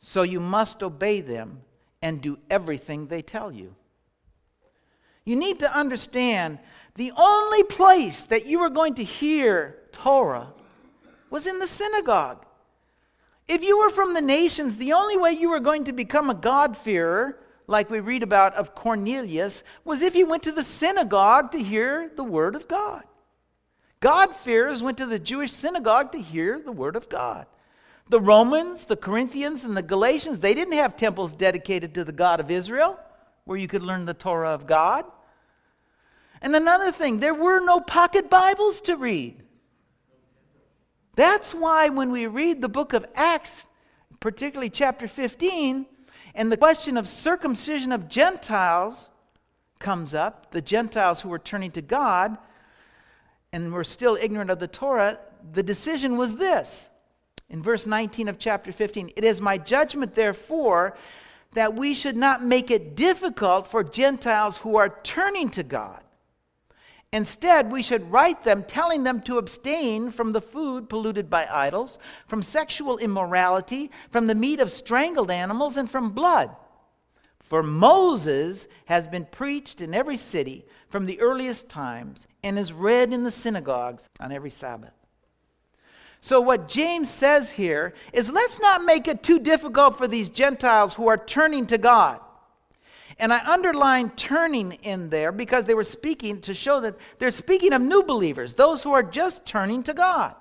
So 0.00 0.22
you 0.22 0.40
must 0.40 0.82
obey 0.82 1.20
them 1.20 1.62
and 2.00 2.22
do 2.22 2.38
everything 2.48 3.08
they 3.08 3.22
tell 3.22 3.50
you. 3.50 3.74
You 5.26 5.36
need 5.36 5.58
to 5.58 5.76
understand 5.76 6.60
the 6.94 7.12
only 7.16 7.64
place 7.64 8.22
that 8.22 8.46
you 8.46 8.60
were 8.60 8.70
going 8.70 8.94
to 8.94 9.04
hear 9.04 9.76
Torah 9.92 10.54
was 11.28 11.46
in 11.46 11.58
the 11.58 11.66
synagogue. 11.66 12.46
If 13.48 13.62
you 13.62 13.78
were 13.78 13.90
from 13.90 14.14
the 14.14 14.22
nations, 14.22 14.76
the 14.76 14.94
only 14.94 15.16
way 15.16 15.32
you 15.32 15.50
were 15.50 15.60
going 15.60 15.84
to 15.84 15.92
become 15.92 16.30
a 16.30 16.34
God-fearer, 16.34 17.38
like 17.66 17.90
we 17.90 18.00
read 18.00 18.22
about 18.22 18.54
of 18.54 18.74
Cornelius, 18.74 19.62
was 19.84 20.00
if 20.00 20.14
you 20.14 20.26
went 20.26 20.44
to 20.44 20.52
the 20.52 20.62
synagogue 20.62 21.52
to 21.52 21.62
hear 21.62 22.10
the 22.16 22.24
word 22.24 22.54
of 22.54 22.68
God. 22.68 23.02
God-fearers 24.00 24.82
went 24.82 24.98
to 24.98 25.06
the 25.06 25.18
Jewish 25.18 25.52
synagogue 25.52 26.12
to 26.12 26.20
hear 26.20 26.60
the 26.60 26.72
word 26.72 26.96
of 26.96 27.08
God. 27.08 27.46
The 28.08 28.20
Romans, 28.20 28.84
the 28.84 28.96
Corinthians, 28.96 29.64
and 29.64 29.76
the 29.76 29.82
Galatians, 29.82 30.38
they 30.38 30.54
didn't 30.54 30.74
have 30.74 30.96
temples 30.96 31.32
dedicated 31.32 31.94
to 31.94 32.04
the 32.04 32.12
God 32.12 32.38
of 32.38 32.50
Israel 32.50 32.98
where 33.44 33.58
you 33.58 33.66
could 33.68 33.82
learn 33.82 34.04
the 34.04 34.14
Torah 34.14 34.50
of 34.50 34.66
God. 34.66 35.04
And 36.42 36.54
another 36.54 36.92
thing, 36.92 37.18
there 37.18 37.34
were 37.34 37.60
no 37.60 37.80
pocket 37.80 38.28
Bibles 38.28 38.80
to 38.82 38.96
read. 38.96 39.42
That's 41.14 41.54
why 41.54 41.88
when 41.88 42.12
we 42.12 42.26
read 42.26 42.60
the 42.60 42.68
book 42.68 42.92
of 42.92 43.06
Acts, 43.14 43.62
particularly 44.20 44.70
chapter 44.70 45.08
15, 45.08 45.86
and 46.34 46.52
the 46.52 46.56
question 46.56 46.98
of 46.98 47.08
circumcision 47.08 47.90
of 47.90 48.08
Gentiles 48.08 49.08
comes 49.78 50.12
up, 50.12 50.50
the 50.50 50.60
Gentiles 50.60 51.22
who 51.22 51.30
were 51.30 51.38
turning 51.38 51.70
to 51.72 51.82
God 51.82 52.36
and 53.52 53.72
were 53.72 53.84
still 53.84 54.18
ignorant 54.20 54.50
of 54.50 54.58
the 54.58 54.68
Torah, 54.68 55.18
the 55.52 55.62
decision 55.62 56.18
was 56.18 56.36
this. 56.36 56.88
In 57.48 57.62
verse 57.62 57.86
19 57.86 58.28
of 58.28 58.38
chapter 58.38 58.72
15, 58.72 59.12
it 59.16 59.24
is 59.24 59.40
my 59.40 59.56
judgment, 59.56 60.14
therefore, 60.14 60.96
that 61.52 61.74
we 61.74 61.94
should 61.94 62.16
not 62.16 62.44
make 62.44 62.70
it 62.70 62.96
difficult 62.96 63.66
for 63.66 63.82
Gentiles 63.82 64.58
who 64.58 64.76
are 64.76 64.98
turning 65.02 65.48
to 65.50 65.62
God. 65.62 66.02
Instead, 67.12 67.70
we 67.70 67.82
should 67.82 68.10
write 68.10 68.44
them 68.44 68.62
telling 68.64 69.04
them 69.04 69.20
to 69.22 69.38
abstain 69.38 70.10
from 70.10 70.32
the 70.32 70.40
food 70.40 70.88
polluted 70.88 71.30
by 71.30 71.46
idols, 71.50 71.98
from 72.26 72.42
sexual 72.42 72.98
immorality, 72.98 73.90
from 74.10 74.26
the 74.26 74.34
meat 74.34 74.60
of 74.60 74.70
strangled 74.70 75.30
animals, 75.30 75.76
and 75.76 75.90
from 75.90 76.10
blood. 76.10 76.54
For 77.40 77.62
Moses 77.62 78.66
has 78.86 79.06
been 79.06 79.24
preached 79.24 79.80
in 79.80 79.94
every 79.94 80.16
city 80.16 80.66
from 80.88 81.06
the 81.06 81.20
earliest 81.20 81.68
times 81.68 82.26
and 82.42 82.58
is 82.58 82.72
read 82.72 83.12
in 83.12 83.22
the 83.22 83.30
synagogues 83.30 84.08
on 84.18 84.32
every 84.32 84.50
Sabbath. 84.50 84.92
So, 86.20 86.40
what 86.40 86.68
James 86.68 87.08
says 87.08 87.52
here 87.52 87.94
is 88.12 88.30
let's 88.30 88.58
not 88.58 88.84
make 88.84 89.06
it 89.06 89.22
too 89.22 89.38
difficult 89.38 89.96
for 89.96 90.08
these 90.08 90.28
Gentiles 90.28 90.94
who 90.94 91.06
are 91.06 91.16
turning 91.16 91.66
to 91.66 91.78
God. 91.78 92.20
And 93.18 93.32
I 93.32 93.44
underline 93.50 94.10
turning 94.10 94.72
in 94.72 95.08
there 95.08 95.32
because 95.32 95.64
they 95.64 95.74
were 95.74 95.84
speaking 95.84 96.40
to 96.42 96.52
show 96.52 96.80
that 96.80 96.96
they're 97.18 97.30
speaking 97.30 97.72
of 97.72 97.80
new 97.80 98.02
believers, 98.02 98.52
those 98.52 98.82
who 98.82 98.92
are 98.92 99.02
just 99.02 99.46
turning 99.46 99.82
to 99.84 99.94
God. 99.94 100.34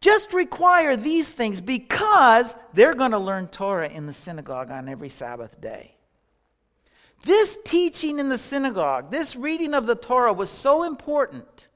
Just 0.00 0.32
require 0.32 0.94
these 0.94 1.30
things 1.30 1.60
because 1.60 2.54
they're 2.74 2.94
going 2.94 3.10
to 3.10 3.18
learn 3.18 3.48
Torah 3.48 3.88
in 3.88 4.06
the 4.06 4.12
synagogue 4.12 4.70
on 4.70 4.88
every 4.88 5.08
Sabbath 5.08 5.60
day. 5.60 5.96
This 7.24 7.58
teaching 7.64 8.18
in 8.20 8.28
the 8.28 8.38
synagogue, 8.38 9.10
this 9.10 9.34
reading 9.34 9.74
of 9.74 9.86
the 9.86 9.96
Torah 9.96 10.32
was 10.32 10.50
so 10.50 10.84
important 10.84 11.68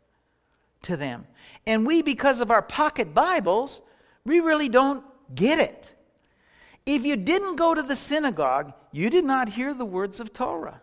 to 0.82 0.96
them. 0.96 1.26
And 1.66 1.86
we, 1.86 2.02
because 2.02 2.40
of 2.40 2.50
our 2.50 2.62
pocket 2.62 3.12
Bibles, 3.12 3.82
we 4.24 4.38
really 4.38 4.68
don't 4.68 5.04
get 5.34 5.58
it. 5.58 5.94
If 6.86 7.04
you 7.04 7.16
didn't 7.16 7.56
go 7.56 7.74
to 7.74 7.82
the 7.82 7.96
synagogue, 7.96 8.72
you 8.92 9.10
did 9.10 9.24
not 9.24 9.48
hear 9.48 9.74
the 9.74 9.84
words 9.84 10.20
of 10.20 10.32
Torah 10.32 10.80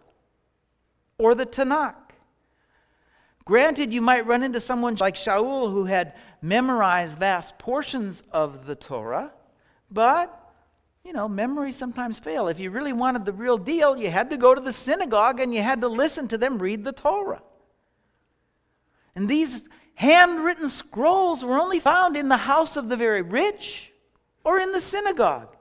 or 1.17 1.35
the 1.35 1.45
Tanakh. 1.45 1.95
Granted, 3.45 3.93
you 3.93 4.01
might 4.01 4.25
run 4.25 4.43
into 4.43 4.59
someone 4.59 4.95
like 4.95 5.15
Shaul 5.15 5.71
who 5.71 5.85
had 5.85 6.13
memorized 6.41 7.17
vast 7.17 7.57
portions 7.57 8.21
of 8.31 8.65
the 8.65 8.75
Torah, 8.75 9.31
but 9.89 10.35
you 11.03 11.13
know, 11.13 11.27
memories 11.27 11.75
sometimes 11.75 12.19
fail. 12.19 12.47
If 12.47 12.59
you 12.59 12.69
really 12.69 12.93
wanted 12.93 13.25
the 13.25 13.33
real 13.33 13.57
deal, 13.57 13.97
you 13.97 14.09
had 14.11 14.29
to 14.29 14.37
go 14.37 14.53
to 14.53 14.61
the 14.61 14.73
synagogue 14.73 15.39
and 15.39 15.53
you 15.53 15.61
had 15.61 15.81
to 15.81 15.87
listen 15.87 16.27
to 16.27 16.37
them 16.37 16.59
read 16.59 16.83
the 16.83 16.91
Torah. 16.91 17.41
And 19.15 19.27
these 19.27 19.63
handwritten 19.95 20.69
scrolls 20.69 21.43
were 21.43 21.57
only 21.57 21.79
found 21.79 22.15
in 22.15 22.29
the 22.29 22.37
house 22.37 22.77
of 22.77 22.89
the 22.89 22.97
very 22.97 23.21
rich 23.21 23.91
or 24.43 24.59
in 24.59 24.71
the 24.71 24.81
synagogue. 24.81 25.55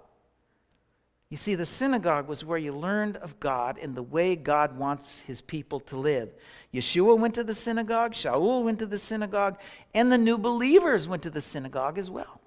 You 1.30 1.36
see, 1.36 1.54
the 1.54 1.66
synagogue 1.66 2.26
was 2.26 2.44
where 2.44 2.58
you 2.58 2.72
learned 2.72 3.18
of 3.18 3.38
God 3.38 3.78
and 3.80 3.94
the 3.94 4.02
way 4.02 4.34
God 4.34 4.78
wants 4.78 5.20
his 5.20 5.42
people 5.42 5.80
to 5.80 5.96
live. 5.96 6.30
Yeshua 6.72 7.18
went 7.18 7.34
to 7.34 7.44
the 7.44 7.54
synagogue, 7.54 8.12
Shaul 8.12 8.64
went 8.64 8.78
to 8.78 8.86
the 8.86 8.98
synagogue, 8.98 9.58
and 9.92 10.10
the 10.10 10.18
new 10.18 10.38
believers 10.38 11.06
went 11.06 11.22
to 11.24 11.30
the 11.30 11.40
synagogue 11.42 11.98
as 11.98 12.10
well. 12.10 12.40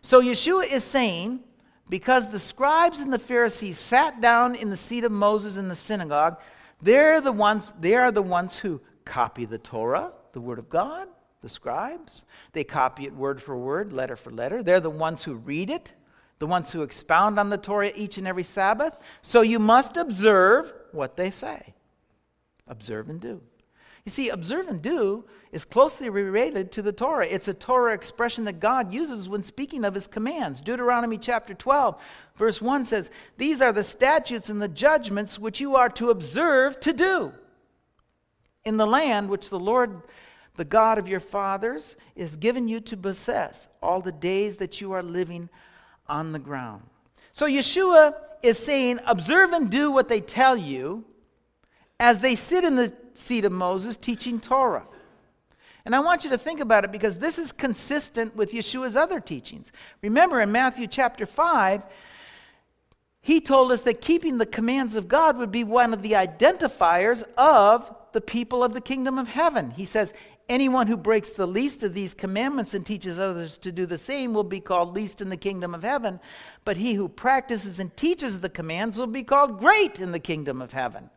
So 0.00 0.22
Yeshua 0.22 0.72
is 0.72 0.84
saying, 0.84 1.40
because 1.88 2.30
the 2.30 2.38
scribes 2.38 3.00
and 3.00 3.12
the 3.12 3.18
Pharisees 3.18 3.78
sat 3.78 4.22
down 4.22 4.54
in 4.54 4.70
the 4.70 4.76
seat 4.76 5.04
of 5.04 5.12
Moses 5.12 5.56
in 5.58 5.68
the 5.68 5.74
synagogue, 5.74 6.40
they're 6.80 7.20
the 7.20 7.32
ones, 7.32 7.74
they 7.78 7.94
are 7.94 8.10
the 8.10 8.22
ones 8.22 8.58
who 8.58 8.80
copy 9.04 9.44
the 9.44 9.58
Torah, 9.58 10.12
the 10.32 10.40
Word 10.40 10.58
of 10.58 10.70
God, 10.70 11.08
the 11.42 11.48
scribes. 11.48 12.24
They 12.52 12.64
copy 12.64 13.04
it 13.04 13.14
word 13.14 13.42
for 13.42 13.56
word, 13.56 13.92
letter 13.92 14.16
for 14.16 14.30
letter. 14.30 14.62
They're 14.62 14.80
the 14.80 14.90
ones 14.90 15.24
who 15.24 15.34
read 15.34 15.68
it 15.68 15.92
the 16.42 16.46
ones 16.48 16.72
who 16.72 16.82
expound 16.82 17.38
on 17.38 17.50
the 17.50 17.56
Torah 17.56 17.92
each 17.94 18.18
and 18.18 18.26
every 18.26 18.42
Sabbath. 18.42 18.98
So 19.20 19.42
you 19.42 19.60
must 19.60 19.96
observe 19.96 20.74
what 20.90 21.16
they 21.16 21.30
say. 21.30 21.72
Observe 22.66 23.08
and 23.08 23.20
do. 23.20 23.40
You 24.04 24.10
see, 24.10 24.28
observe 24.28 24.66
and 24.66 24.82
do 24.82 25.24
is 25.52 25.64
closely 25.64 26.08
related 26.08 26.72
to 26.72 26.82
the 26.82 26.90
Torah. 26.90 27.28
It's 27.28 27.46
a 27.46 27.54
Torah 27.54 27.94
expression 27.94 28.42
that 28.46 28.58
God 28.58 28.92
uses 28.92 29.28
when 29.28 29.44
speaking 29.44 29.84
of 29.84 29.94
his 29.94 30.08
commands. 30.08 30.60
Deuteronomy 30.60 31.16
chapter 31.16 31.54
12, 31.54 32.02
verse 32.34 32.60
1 32.60 32.86
says, 32.86 33.08
These 33.36 33.62
are 33.62 33.72
the 33.72 33.84
statutes 33.84 34.50
and 34.50 34.60
the 34.60 34.66
judgments 34.66 35.38
which 35.38 35.60
you 35.60 35.76
are 35.76 35.90
to 35.90 36.10
observe 36.10 36.80
to 36.80 36.92
do 36.92 37.32
in 38.64 38.78
the 38.78 38.86
land 38.86 39.28
which 39.28 39.48
the 39.48 39.60
Lord, 39.60 40.02
the 40.56 40.64
God 40.64 40.98
of 40.98 41.06
your 41.06 41.20
fathers, 41.20 41.94
is 42.16 42.34
given 42.34 42.66
you 42.66 42.80
to 42.80 42.96
possess 42.96 43.68
all 43.80 44.00
the 44.00 44.10
days 44.10 44.56
that 44.56 44.80
you 44.80 44.90
are 44.90 45.04
living 45.04 45.48
on 46.06 46.32
the 46.32 46.38
ground. 46.38 46.82
So 47.32 47.46
Yeshua 47.46 48.14
is 48.42 48.58
saying, 48.58 49.00
observe 49.06 49.52
and 49.52 49.70
do 49.70 49.90
what 49.90 50.08
they 50.08 50.20
tell 50.20 50.56
you 50.56 51.04
as 52.00 52.20
they 52.20 52.34
sit 52.34 52.64
in 52.64 52.76
the 52.76 52.92
seat 53.14 53.44
of 53.44 53.52
Moses 53.52 53.96
teaching 53.96 54.40
Torah. 54.40 54.86
And 55.84 55.94
I 55.94 56.00
want 56.00 56.24
you 56.24 56.30
to 56.30 56.38
think 56.38 56.60
about 56.60 56.84
it 56.84 56.92
because 56.92 57.16
this 57.16 57.38
is 57.38 57.50
consistent 57.50 58.36
with 58.36 58.52
Yeshua's 58.52 58.96
other 58.96 59.20
teachings. 59.20 59.72
Remember 60.00 60.40
in 60.40 60.52
Matthew 60.52 60.86
chapter 60.86 61.26
5, 61.26 61.84
he 63.20 63.40
told 63.40 63.70
us 63.70 63.82
that 63.82 64.00
keeping 64.00 64.38
the 64.38 64.46
commands 64.46 64.96
of 64.96 65.08
God 65.08 65.36
would 65.38 65.52
be 65.52 65.64
one 65.64 65.92
of 65.92 66.02
the 66.02 66.12
identifiers 66.12 67.22
of 67.36 67.94
the 68.12 68.20
people 68.20 68.62
of 68.62 68.74
the 68.74 68.80
kingdom 68.80 69.18
of 69.18 69.28
heaven. 69.28 69.70
He 69.70 69.84
says, 69.84 70.12
Anyone 70.52 70.86
who 70.86 70.98
breaks 70.98 71.30
the 71.30 71.46
least 71.46 71.82
of 71.82 71.94
these 71.94 72.12
commandments 72.12 72.74
and 72.74 72.84
teaches 72.84 73.18
others 73.18 73.56
to 73.56 73.72
do 73.72 73.86
the 73.86 73.96
same 73.96 74.34
will 74.34 74.44
be 74.44 74.60
called 74.60 74.94
least 74.94 75.22
in 75.22 75.30
the 75.30 75.36
kingdom 75.38 75.74
of 75.74 75.82
heaven. 75.82 76.20
But 76.66 76.76
he 76.76 76.92
who 76.92 77.08
practices 77.08 77.78
and 77.78 77.96
teaches 77.96 78.38
the 78.38 78.50
commands 78.50 78.98
will 78.98 79.06
be 79.06 79.22
called 79.22 79.58
great 79.58 79.98
in 79.98 80.12
the 80.12 80.18
kingdom 80.18 80.60
of 80.60 80.72
heaven. 80.72 81.08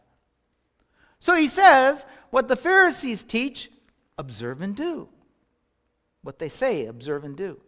So 1.19 1.35
he 1.35 1.49
says, 1.49 2.05
what 2.29 2.47
the 2.47 2.55
Pharisees 2.55 3.23
teach, 3.23 3.69
observe 4.17 4.61
and 4.61 4.73
do. 4.73 5.09
What 6.21 6.39
they 6.39 6.47
say, 6.47 6.85
observe 6.85 7.25
and 7.25 7.35
do. 7.35 7.59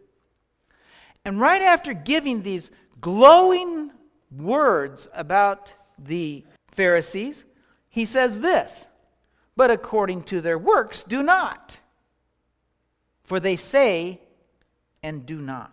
And 1.26 1.38
right 1.38 1.60
after 1.60 1.92
giving 1.92 2.40
these 2.40 2.70
glowing 3.02 3.90
words 4.34 5.06
about 5.12 5.70
the 5.98 6.46
Pharisees, 6.68 7.44
he 7.90 8.06
says 8.06 8.38
this 8.38 8.86
but 9.58 9.72
according 9.72 10.22
to 10.22 10.40
their 10.40 10.56
works 10.56 11.02
do 11.02 11.20
not. 11.20 11.80
For 13.24 13.40
they 13.40 13.56
say 13.56 14.20
and 15.02 15.26
do 15.26 15.40
not. 15.40 15.72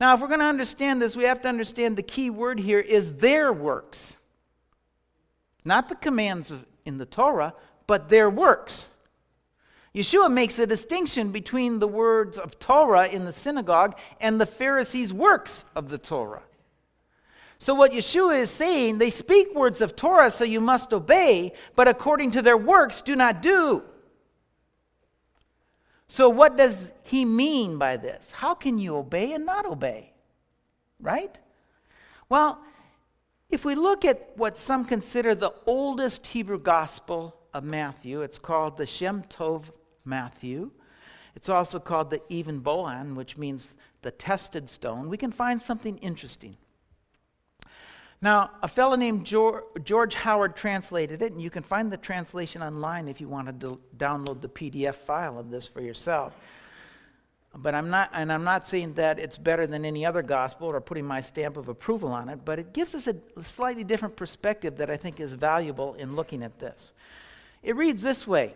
Now, 0.00 0.14
if 0.14 0.22
we're 0.22 0.28
going 0.28 0.40
to 0.40 0.46
understand 0.46 1.02
this, 1.02 1.14
we 1.14 1.24
have 1.24 1.42
to 1.42 1.48
understand 1.48 1.98
the 1.98 2.02
key 2.02 2.30
word 2.30 2.58
here 2.58 2.80
is 2.80 3.16
their 3.16 3.52
works. 3.52 4.16
Not 5.62 5.90
the 5.90 5.94
commands 5.94 6.50
of, 6.50 6.64
in 6.86 6.96
the 6.96 7.04
Torah, 7.04 7.52
but 7.86 8.08
their 8.08 8.30
works. 8.30 8.88
Yeshua 9.94 10.32
makes 10.32 10.58
a 10.58 10.66
distinction 10.66 11.32
between 11.32 11.80
the 11.80 11.88
words 11.88 12.38
of 12.38 12.58
Torah 12.58 13.08
in 13.08 13.26
the 13.26 13.32
synagogue 13.34 13.98
and 14.22 14.40
the 14.40 14.46
Pharisees' 14.46 15.12
works 15.12 15.64
of 15.76 15.90
the 15.90 15.98
Torah. 15.98 16.44
So, 17.60 17.74
what 17.74 17.92
Yeshua 17.92 18.38
is 18.38 18.50
saying, 18.50 18.96
they 18.96 19.10
speak 19.10 19.54
words 19.54 19.82
of 19.82 19.94
Torah, 19.94 20.30
so 20.30 20.44
you 20.44 20.62
must 20.62 20.94
obey, 20.94 21.52
but 21.76 21.88
according 21.88 22.30
to 22.30 22.40
their 22.40 22.56
works, 22.56 23.02
do 23.02 23.14
not 23.14 23.42
do. 23.42 23.82
So, 26.08 26.30
what 26.30 26.56
does 26.56 26.90
he 27.02 27.26
mean 27.26 27.76
by 27.76 27.98
this? 27.98 28.30
How 28.30 28.54
can 28.54 28.78
you 28.78 28.96
obey 28.96 29.34
and 29.34 29.44
not 29.44 29.66
obey? 29.66 30.14
Right? 31.00 31.36
Well, 32.30 32.58
if 33.50 33.66
we 33.66 33.74
look 33.74 34.06
at 34.06 34.30
what 34.36 34.58
some 34.58 34.86
consider 34.86 35.34
the 35.34 35.52
oldest 35.66 36.28
Hebrew 36.28 36.58
gospel 36.58 37.36
of 37.52 37.62
Matthew, 37.62 38.22
it's 38.22 38.38
called 38.38 38.78
the 38.78 38.86
Shem 38.86 39.22
Tov 39.24 39.64
Matthew. 40.06 40.70
It's 41.36 41.50
also 41.50 41.78
called 41.78 42.08
the 42.08 42.22
Even 42.30 42.62
Bohan, 42.62 43.16
which 43.16 43.36
means 43.36 43.68
the 44.00 44.12
tested 44.12 44.66
stone. 44.70 45.10
We 45.10 45.18
can 45.18 45.30
find 45.30 45.60
something 45.60 45.98
interesting. 45.98 46.56
Now, 48.22 48.50
a 48.62 48.68
fellow 48.68 48.96
named 48.96 49.24
George 49.24 50.14
Howard 50.14 50.54
translated 50.54 51.22
it, 51.22 51.32
and 51.32 51.40
you 51.40 51.48
can 51.48 51.62
find 51.62 51.90
the 51.90 51.96
translation 51.96 52.62
online 52.62 53.08
if 53.08 53.18
you 53.18 53.28
want 53.28 53.60
to 53.60 53.78
download 53.96 54.42
the 54.42 54.48
PDF 54.48 54.94
file 54.94 55.38
of 55.38 55.50
this 55.50 55.66
for 55.66 55.80
yourself. 55.80 56.34
But 57.54 57.74
I'm 57.74 57.88
not, 57.88 58.10
and 58.12 58.30
I'm 58.30 58.44
not 58.44 58.68
saying 58.68 58.94
that 58.94 59.18
it's 59.18 59.38
better 59.38 59.66
than 59.66 59.84
any 59.86 60.04
other 60.04 60.22
gospel 60.22 60.68
or 60.68 60.80
putting 60.80 61.06
my 61.06 61.22
stamp 61.22 61.56
of 61.56 61.68
approval 61.68 62.12
on 62.12 62.28
it, 62.28 62.44
but 62.44 62.58
it 62.58 62.74
gives 62.74 62.94
us 62.94 63.08
a 63.08 63.16
slightly 63.42 63.84
different 63.84 64.16
perspective 64.16 64.76
that 64.76 64.90
I 64.90 64.96
think 64.98 65.18
is 65.18 65.32
valuable 65.32 65.94
in 65.94 66.14
looking 66.14 66.42
at 66.42 66.58
this. 66.58 66.92
It 67.62 67.74
reads 67.74 68.02
this 68.02 68.26
way 68.26 68.54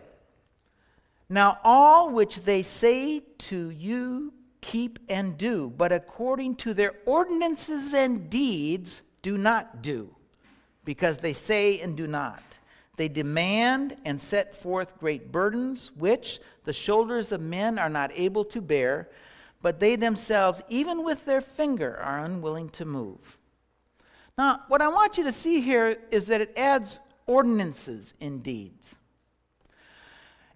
Now, 1.27 1.57
all 1.63 2.11
which 2.11 2.41
they 2.41 2.61
say 2.61 3.23
to 3.39 3.71
you, 3.71 4.31
keep 4.61 4.99
and 5.09 5.37
do, 5.37 5.73
but 5.75 5.91
according 5.91 6.55
to 6.57 6.73
their 6.75 6.93
ordinances 7.05 7.93
and 7.93 8.29
deeds, 8.29 9.01
do 9.25 9.39
not 9.39 9.81
do, 9.81 10.07
because 10.83 11.17
they 11.17 11.33
say 11.33 11.79
and 11.79 11.97
do 11.97 12.05
not. 12.05 12.43
They 12.95 13.07
demand 13.07 13.97
and 14.05 14.21
set 14.21 14.55
forth 14.55 14.99
great 14.99 15.31
burdens, 15.31 15.89
which 15.97 16.39
the 16.63 16.71
shoulders 16.71 17.31
of 17.31 17.41
men 17.41 17.79
are 17.79 17.89
not 17.89 18.11
able 18.13 18.45
to 18.45 18.61
bear, 18.61 19.09
but 19.63 19.79
they 19.79 19.95
themselves, 19.95 20.61
even 20.69 21.03
with 21.03 21.25
their 21.25 21.41
finger, 21.41 21.97
are 21.97 22.23
unwilling 22.23 22.69
to 22.69 22.85
move. 22.85 23.39
Now, 24.37 24.61
what 24.67 24.83
I 24.83 24.89
want 24.89 25.17
you 25.17 25.23
to 25.23 25.31
see 25.31 25.59
here 25.59 25.97
is 26.11 26.27
that 26.27 26.41
it 26.41 26.55
adds 26.55 26.99
ordinances 27.25 28.13
in 28.19 28.41
deeds. 28.43 28.93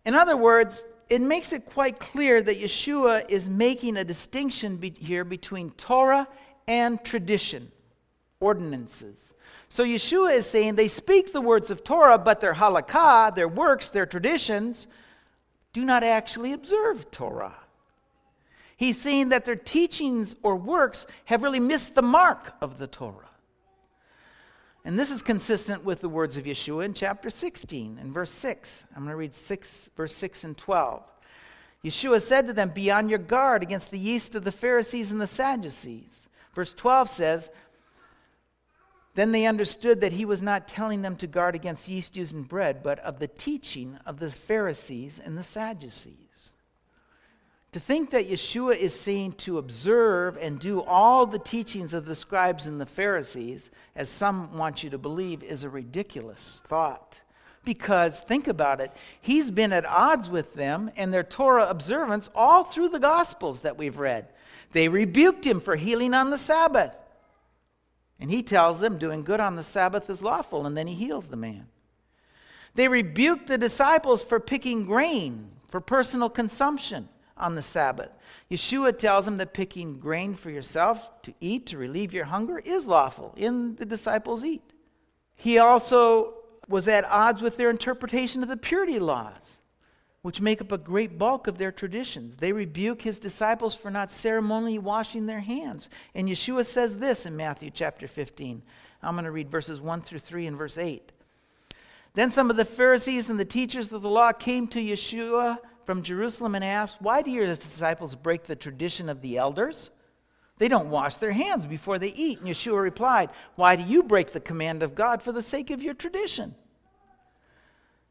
In 0.05 0.13
other 0.13 0.37
words, 0.37 0.83
it 1.09 1.23
makes 1.23 1.53
it 1.53 1.65
quite 1.65 1.97
clear 1.97 2.43
that 2.43 2.61
Yeshua 2.61 3.27
is 3.31 3.49
making 3.49 3.97
a 3.97 4.03
distinction 4.03 4.77
be- 4.77 4.91
here 4.91 5.23
between 5.23 5.71
Torah 5.71 6.27
and 6.67 7.03
tradition, 7.03 7.71
ordinances. 8.39 9.33
So 9.67 9.83
Yeshua 9.83 10.35
is 10.35 10.49
saying 10.49 10.75
they 10.75 10.87
speak 10.87 11.31
the 11.31 11.41
words 11.41 11.69
of 11.69 11.83
Torah, 11.83 12.17
but 12.17 12.41
their 12.41 12.53
halakha, 12.53 13.35
their 13.35 13.47
works, 13.47 13.89
their 13.89 14.05
traditions, 14.05 14.87
do 15.73 15.83
not 15.83 16.03
actually 16.03 16.53
observe 16.53 17.11
Torah. 17.11 17.55
He's 18.77 18.99
saying 18.99 19.29
that 19.29 19.45
their 19.45 19.57
teachings 19.57 20.35
or 20.41 20.55
works 20.55 21.05
have 21.25 21.43
really 21.43 21.59
missed 21.59 21.95
the 21.95 22.01
mark 22.01 22.53
of 22.61 22.77
the 22.77 22.87
Torah. 22.87 23.29
And 24.85 24.97
this 24.97 25.11
is 25.11 25.21
consistent 25.21 25.83
with 25.83 25.99
the 25.99 26.09
words 26.09 26.37
of 26.37 26.45
Yeshua 26.45 26.85
in 26.85 26.93
chapter 26.93 27.29
16 27.29 27.99
and 27.99 28.13
verse 28.13 28.31
6. 28.31 28.85
I'm 28.95 29.03
going 29.03 29.11
to 29.11 29.17
read 29.17 29.35
6, 29.35 29.89
verse 29.97 30.15
6 30.15 30.45
and 30.45 30.57
12. 30.57 31.03
Yeshua 31.83 32.21
said 32.21 32.47
to 32.47 32.53
them, 32.53 32.69
Be 32.69 32.89
on 32.89 33.09
your 33.09 33.19
guard 33.19 33.63
against 33.63 33.91
the 33.91 33.99
yeast 33.99 34.33
of 34.33 34.45
the 34.45 34.51
Pharisees 34.51 35.11
and 35.11 35.19
the 35.19 35.27
Sadducees. 35.27 36.27
Verse 36.55 36.73
12 36.73 37.09
says, 37.09 37.49
Then 39.15 39.31
they 39.31 39.45
understood 39.45 40.01
that 40.01 40.13
he 40.13 40.25
was 40.25 40.41
not 40.41 40.67
telling 40.67 41.01
them 41.01 41.15
to 41.17 41.27
guard 41.27 41.55
against 41.55 41.87
yeast 41.87 42.15
used 42.15 42.33
in 42.33 42.43
bread, 42.43 42.83
but 42.83 42.99
of 42.99 43.19
the 43.19 43.27
teaching 43.27 43.97
of 44.05 44.19
the 44.19 44.29
Pharisees 44.29 45.19
and 45.23 45.37
the 45.37 45.43
Sadducees. 45.43 46.51
To 47.73 47.79
think 47.79 48.09
that 48.11 48.27
Yeshua 48.27 48.75
is 48.75 48.99
saying 48.99 49.33
to 49.33 49.59
observe 49.59 50.37
and 50.37 50.59
do 50.59 50.81
all 50.81 51.27
the 51.27 51.37
teachings 51.37 51.93
of 51.93 52.05
the 52.05 52.15
scribes 52.15 52.65
and 52.65 52.81
the 52.81 52.85
Pharisees, 52.85 53.69
as 53.95 54.09
some 54.09 54.57
want 54.57 54.83
you 54.83 54.89
to 54.89 54.97
believe, 54.97 55.43
is 55.43 55.63
a 55.63 55.69
ridiculous 55.69 56.61
thought. 56.65 57.21
Because, 57.65 58.21
think 58.21 58.47
about 58.47 58.81
it, 58.81 58.91
he's 59.21 59.51
been 59.51 59.71
at 59.71 59.85
odds 59.85 60.29
with 60.29 60.55
them 60.55 60.89
and 60.95 61.13
their 61.13 61.23
Torah 61.23 61.67
observance 61.67 62.29
all 62.33 62.63
through 62.63 62.89
the 62.89 62.99
Gospels 62.99 63.59
that 63.59 63.77
we've 63.77 63.99
read. 63.99 64.29
They 64.71 64.87
rebuked 64.87 65.45
him 65.45 65.59
for 65.59 65.75
healing 65.75 66.15
on 66.15 66.31
the 66.31 66.37
Sabbath. 66.37 66.95
And 68.19 68.29
he 68.29 68.43
tells 68.43 68.79
them 68.79 68.97
doing 68.97 69.23
good 69.23 69.39
on 69.39 69.55
the 69.55 69.63
Sabbath 69.63 70.09
is 70.09 70.21
lawful, 70.21 70.65
and 70.65 70.77
then 70.77 70.87
he 70.87 70.93
heals 70.93 71.27
the 71.27 71.37
man. 71.37 71.67
They 72.75 72.87
rebuked 72.87 73.47
the 73.47 73.57
disciples 73.57 74.23
for 74.23 74.39
picking 74.39 74.85
grain 74.85 75.51
for 75.67 75.79
personal 75.79 76.29
consumption 76.29 77.07
on 77.37 77.55
the 77.55 77.61
Sabbath. 77.61 78.09
Yeshua 78.51 78.97
tells 78.97 79.25
them 79.25 79.37
that 79.37 79.53
picking 79.53 79.99
grain 79.99 80.35
for 80.35 80.49
yourself 80.49 81.21
to 81.21 81.33
eat, 81.39 81.67
to 81.67 81.77
relieve 81.77 82.13
your 82.13 82.25
hunger, 82.25 82.59
is 82.59 82.87
lawful, 82.87 83.33
and 83.37 83.77
the 83.77 83.85
disciples 83.85 84.43
eat. 84.43 84.73
He 85.35 85.57
also 85.57 86.33
was 86.67 86.87
at 86.87 87.05
odds 87.05 87.41
with 87.41 87.57
their 87.57 87.69
interpretation 87.69 88.43
of 88.43 88.49
the 88.49 88.57
purity 88.57 88.99
laws, 88.99 89.58
which 90.21 90.41
make 90.41 90.59
up 90.61 90.71
a 90.71 90.77
great 90.77 91.17
bulk 91.17 91.47
of 91.47 91.57
their 91.57 91.71
traditions. 91.71 92.35
They 92.35 92.51
rebuke 92.51 93.01
his 93.01 93.19
disciples 93.19 93.75
for 93.75 93.89
not 93.89 94.11
ceremonially 94.11 94.77
washing 94.77 95.25
their 95.25 95.39
hands. 95.39 95.89
And 96.13 96.27
Yeshua 96.27 96.65
says 96.65 96.97
this 96.97 97.25
in 97.25 97.37
Matthew 97.37 97.69
chapter 97.69 98.07
15. 98.07 98.61
I'm 99.01 99.15
going 99.15 99.25
to 99.25 99.31
read 99.31 99.49
verses 99.49 99.79
1 99.79 100.01
through 100.01 100.19
3 100.19 100.47
and 100.47 100.57
verse 100.57 100.77
8. 100.77 101.11
Then 102.15 102.31
some 102.31 102.49
of 102.49 102.57
the 102.57 102.65
Pharisees 102.65 103.29
and 103.29 103.39
the 103.39 103.45
teachers 103.45 103.93
of 103.93 104.01
the 104.01 104.09
law 104.09 104.33
came 104.33 104.67
to 104.67 104.79
Yeshua 104.81 105.57
from 105.85 106.03
Jerusalem 106.03 106.55
and 106.55 106.65
asked, 106.65 107.01
Why 107.01 107.21
do 107.21 107.31
your 107.31 107.55
disciples 107.55 108.15
break 108.15 108.43
the 108.43 108.55
tradition 108.55 109.07
of 109.07 109.21
the 109.21 109.37
elders? 109.37 109.91
They 110.57 110.67
don't 110.67 110.89
wash 110.89 111.15
their 111.15 111.31
hands 111.31 111.65
before 111.65 111.97
they 111.97 112.09
eat. 112.09 112.39
And 112.39 112.49
Yeshua 112.49 112.81
replied, 112.81 113.29
Why 113.55 113.77
do 113.77 113.83
you 113.83 114.03
break 114.03 114.31
the 114.31 114.41
command 114.41 114.83
of 114.83 114.95
God 114.95 115.23
for 115.23 115.31
the 115.31 115.41
sake 115.41 115.69
of 115.71 115.81
your 115.81 115.93
tradition? 115.93 116.55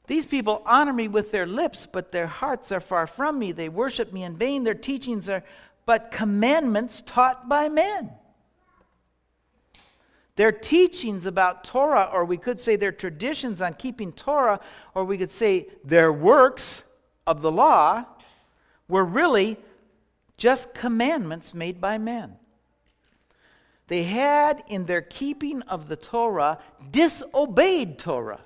These 0.09 0.27
people 0.27 0.63
honor 0.67 0.93
me 0.93 1.07
with 1.07 1.31
their 1.31 1.47
lips, 1.47 1.87
but 1.91 2.11
their 2.11 2.27
hearts 2.27 2.73
are 2.73 2.81
far 2.81 3.07
from 3.07 3.39
me. 3.39 3.53
They 3.53 3.69
worship 3.69 4.13
me 4.13 4.25
in 4.25 4.37
vain. 4.37 4.65
Their 4.65 4.75
teachings 4.75 5.29
are 5.29 5.45
but 5.87 6.11
commandments 6.11 7.03
taught 7.07 7.49
by 7.49 7.69
men. 7.69 8.11
Their 10.37 10.53
teachings 10.53 11.27
about 11.27 11.65
Torah, 11.65 12.11
or 12.13 12.25
we 12.25 12.37
could 12.37 12.61
say 12.61 12.77
their 12.77 12.93
traditions 12.93 13.63
on 13.63 13.75
keeping 13.75 14.13
Torah, 14.13 14.61
or 14.95 15.05
we 15.05 15.19
could 15.19 15.31
say 15.31 15.69
their 15.85 16.13
works, 16.13 16.83
of 17.29 17.43
the 17.43 17.53
law 17.53 18.05
were 18.89 19.05
really 19.05 19.59
just 20.39 20.73
commandments 20.73 21.53
made 21.53 21.81
by 21.81 21.99
men. 21.99 22.37
They 23.89 24.05
had, 24.05 24.65
in 24.69 24.87
their 24.87 25.03
keeping 25.03 25.61
of 25.63 25.89
the 25.89 25.97
Torah, 25.97 26.59
disobeyed 26.91 27.99
Torah. 27.99 28.41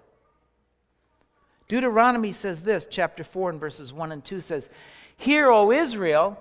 Deuteronomy 1.73 2.33
says 2.33 2.61
this, 2.61 2.87
chapter 2.91 3.25
4 3.25 3.49
and 3.49 3.59
verses 3.59 3.95
1 3.95 4.13
and 4.13 4.23
2 4.23 4.43
says, 4.43 4.69
Hear, 5.17 5.51
O 5.51 5.73
Israel, 5.73 6.39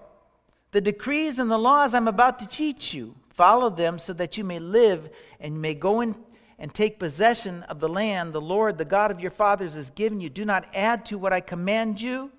the 0.72 0.82
decrees 0.82 1.40
and 1.40 1.50
the 1.50 1.58
laws 1.58 1.94
I'm 1.94 2.10
about 2.10 2.40
to 2.40 2.46
teach 2.46 2.94
you. 2.94 3.16
Follow 3.30 3.70
them 3.70 3.98
so 3.98 4.12
that 4.12 4.38
you 4.38 4.44
may 4.44 4.60
live 4.60 5.10
and 5.40 5.62
may 5.62 5.74
go 5.74 6.02
in 6.02 6.18
and 6.60 6.74
take 6.74 7.00
possession 7.00 7.64
of 7.64 7.80
the 7.80 7.88
land 7.88 8.34
the 8.34 8.42
Lord, 8.42 8.78
the 8.78 8.84
God 8.84 9.10
of 9.10 9.22
your 9.22 9.32
fathers, 9.32 9.76
has 9.76 9.90
given 9.92 10.20
you. 10.20 10.30
Do 10.30 10.44
not 10.44 10.66
add 10.76 11.06
to 11.06 11.18
what 11.18 11.32
I 11.32 11.40
command 11.40 12.02
you, 12.02 12.30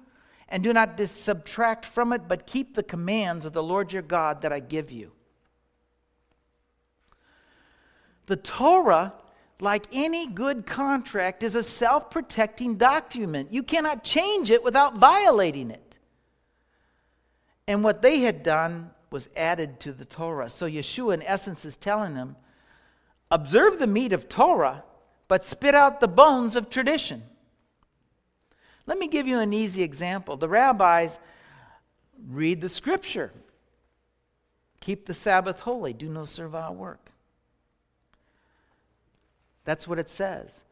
and 0.51 0.63
do 0.63 0.75
not 0.75 0.99
dis- 0.99 1.13
subtract 1.13 1.87
from 1.87 2.13
it, 2.13 2.29
but 2.29 2.47
keep 2.47 2.75
the 2.75 2.83
commands 2.83 3.47
of 3.47 3.55
the 3.55 3.63
Lord 3.63 3.95
your 3.95 4.03
God 4.03 4.43
that 4.43 4.53
I 4.53 4.61
give 4.61 4.93
you. 4.93 5.13
The 8.27 8.37
Torah, 8.37 9.15
like 9.61 9.87
any 9.93 10.27
good 10.27 10.67
contract, 10.67 11.43
is 11.43 11.55
a 11.55 11.63
self 11.63 12.11
protecting 12.11 12.77
document. 12.77 13.53
You 13.53 13.63
cannot 13.63 14.05
change 14.05 14.51
it 14.51 14.65
without 14.65 14.97
violating 14.97 15.71
it. 15.71 15.95
And 17.69 17.85
what 17.85 18.03
they 18.03 18.21
had 18.21 18.43
done 18.43 18.91
was 19.11 19.29
added 19.37 19.79
to 19.81 19.93
the 19.93 20.05
Torah. 20.05 20.49
So 20.49 20.69
Yeshua, 20.69 21.15
in 21.15 21.23
essence, 21.23 21.65
is 21.65 21.77
telling 21.77 22.15
them 22.15 22.37
Observe 23.33 23.79
the 23.79 23.87
meat 23.87 24.13
of 24.13 24.29
Torah, 24.29 24.85
but 25.27 25.43
spit 25.43 25.75
out 25.75 26.01
the 26.01 26.07
bones 26.07 26.55
of 26.55 26.69
tradition. 26.69 27.23
Let 28.85 28.99
me 28.99 29.09
give 29.09 29.27
you 29.27 29.39
an 29.39 29.55
easy 29.55 29.83
example. 29.83 30.37
The 30.37 30.51
rabbis 30.51 31.19
read 32.29 32.61
the 32.61 32.69
scripture 32.69 33.33
keep 34.81 35.07
the 35.07 35.15
Sabbath 35.15 35.61
holy, 35.61 35.95
do 35.95 36.11
no 36.11 36.27
servile 36.27 36.75
work. 36.75 37.11
That's 39.65 39.87
what 39.87 39.99
it 39.99 40.11
says. 40.11 40.63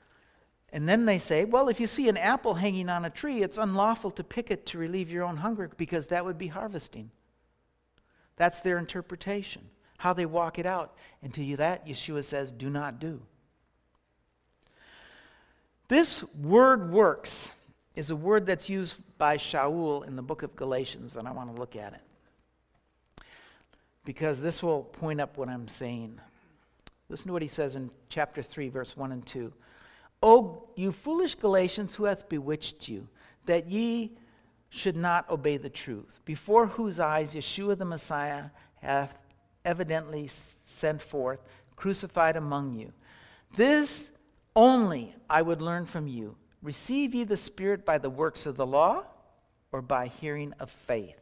And 0.72 0.88
then 0.88 1.05
they 1.05 1.18
say, 1.18 1.44
well, 1.44 1.68
if 1.68 1.81
you 1.81 1.87
see 1.87 2.09
an 2.09 2.16
apple 2.16 2.55
hanging 2.55 2.88
on 2.88 3.05
a 3.05 3.11
tree, 3.11 3.42
it's 3.42 3.59
unlawful 3.59 4.11
to 4.12 4.24
pick 4.24 4.50
it 4.50 4.66
to 4.66 4.79
relieve 4.79 5.11
your 5.11 5.24
own 5.24 5.38
hunger 5.38 5.70
because 5.76 6.09
that 6.09 6.24
would 6.24 6.38
be 6.38 6.46
harvesting. 6.48 7.11
That's 8.37 8.61
their 8.61 8.79
interpretation 8.79 9.62
how 10.00 10.14
they 10.14 10.24
walk 10.24 10.59
it 10.59 10.64
out. 10.64 10.94
And 11.22 11.35
to 11.35 11.44
you, 11.44 11.59
that, 11.59 11.87
Yeshua 11.87 12.24
says, 12.24 12.50
do 12.50 12.70
not 12.70 13.00
do. 13.00 13.20
This 15.88 16.24
word 16.40 16.90
works 16.90 17.53
is 17.94 18.11
a 18.11 18.16
word 18.16 18.46
that's 18.46 18.70
used 18.70 18.96
by 19.18 19.37
Shaul 19.37 20.07
in 20.07 20.16
the 20.16 20.22
book 20.22 20.42
of 20.42 20.57
Galatians, 20.57 21.16
and 21.16 21.29
I 21.29 21.33
want 21.33 21.55
to 21.55 21.61
look 21.61 21.76
at 21.76 21.92
it. 21.92 23.22
Because 24.07 24.40
this 24.40 24.62
will 24.62 24.85
point 24.85 25.20
up 25.20 25.37
what 25.37 25.50
I'm 25.50 25.68
saying. 25.68 26.18
Listen 27.11 27.27
to 27.27 27.33
what 27.33 27.42
he 27.42 27.49
says 27.49 27.75
in 27.77 27.90
chapter 28.09 28.40
3, 28.40 28.68
verse 28.68 28.96
1 28.96 29.12
and 29.12 29.27
2. 29.27 29.53
O 30.23 30.68
you 30.77 30.92
foolish 30.92 31.35
Galatians, 31.35 31.94
who 31.94 32.05
hath 32.05 32.29
bewitched 32.29 32.88
you, 32.88 33.09
that 33.46 33.68
ye 33.68 34.12
should 34.68 34.96
not 34.96 35.29
obey 35.29 35.57
the 35.57 35.68
truth, 35.68 36.20
before 36.25 36.66
whose 36.66 37.01
eyes 37.01 37.35
Yeshua 37.35 37.77
the 37.77 37.85
Messiah 37.85 38.44
hath 38.77 39.27
evidently 39.64 40.31
sent 40.64 41.03
forth, 41.03 41.40
crucified 41.75 42.37
among 42.37 42.75
you. 42.75 42.92
This 43.57 44.11
only 44.55 45.14
I 45.29 45.42
would 45.42 45.61
learn 45.61 45.87
from 45.87 46.07
you. 46.07 46.37
Receive 46.62 47.14
ye 47.14 47.25
the 47.25 47.37
Spirit 47.37 47.85
by 47.85 47.99
the 47.99 48.11
works 48.11 48.46
of 48.46 48.57
the 48.57 48.66
law 48.66 49.05
or 49.73 49.83
by 49.83 50.07
hearing 50.07 50.53
of 50.61 50.70
faith? 50.70 51.20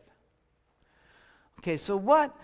Okay, 1.61 1.77
so 1.77 1.97
what 1.97 2.37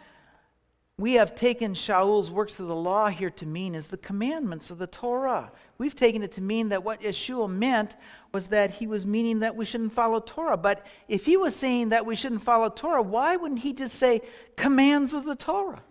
we 0.96 1.14
have 1.14 1.35
taken 1.35 1.74
Shaul's 1.74 2.30
works 2.30 2.61
of 2.61 2.68
the 2.68 2.74
law 2.74 3.09
here 3.09 3.30
to 3.30 3.46
mean 3.46 3.74
is 3.74 3.88
the 3.88 3.96
commandments 3.96 4.70
of 4.70 4.78
the 4.78 4.87
Torah. 4.87 5.50
We've 5.76 5.96
taken 5.96 6.22
it 6.22 6.30
to 6.33 6.40
mean 6.40 6.68
that 6.68 6.85
what 6.85 7.02
Yeshua 7.02 7.50
meant 7.50 7.96
was 8.33 8.48
that 8.48 8.70
he 8.70 8.87
was 8.87 9.04
meaning 9.04 9.40
that 9.40 9.57
we 9.57 9.64
shouldn't 9.64 9.92
follow 9.92 10.20
Torah. 10.20 10.57
But 10.57 10.87
if 11.09 11.24
he 11.24 11.37
was 11.37 11.57
saying 11.57 11.88
that 11.88 12.07
we 12.07 12.14
shouldn't 12.14 12.42
follow 12.42 12.68
Torah, 12.68 13.02
why 13.02 13.35
wouldn't 13.35 13.62
he 13.62 13.72
just 13.72 13.96
say 13.96 14.20
commands 14.57 15.12
of 15.14 15.24
the 15.24 15.35
Torah? 15.35 15.83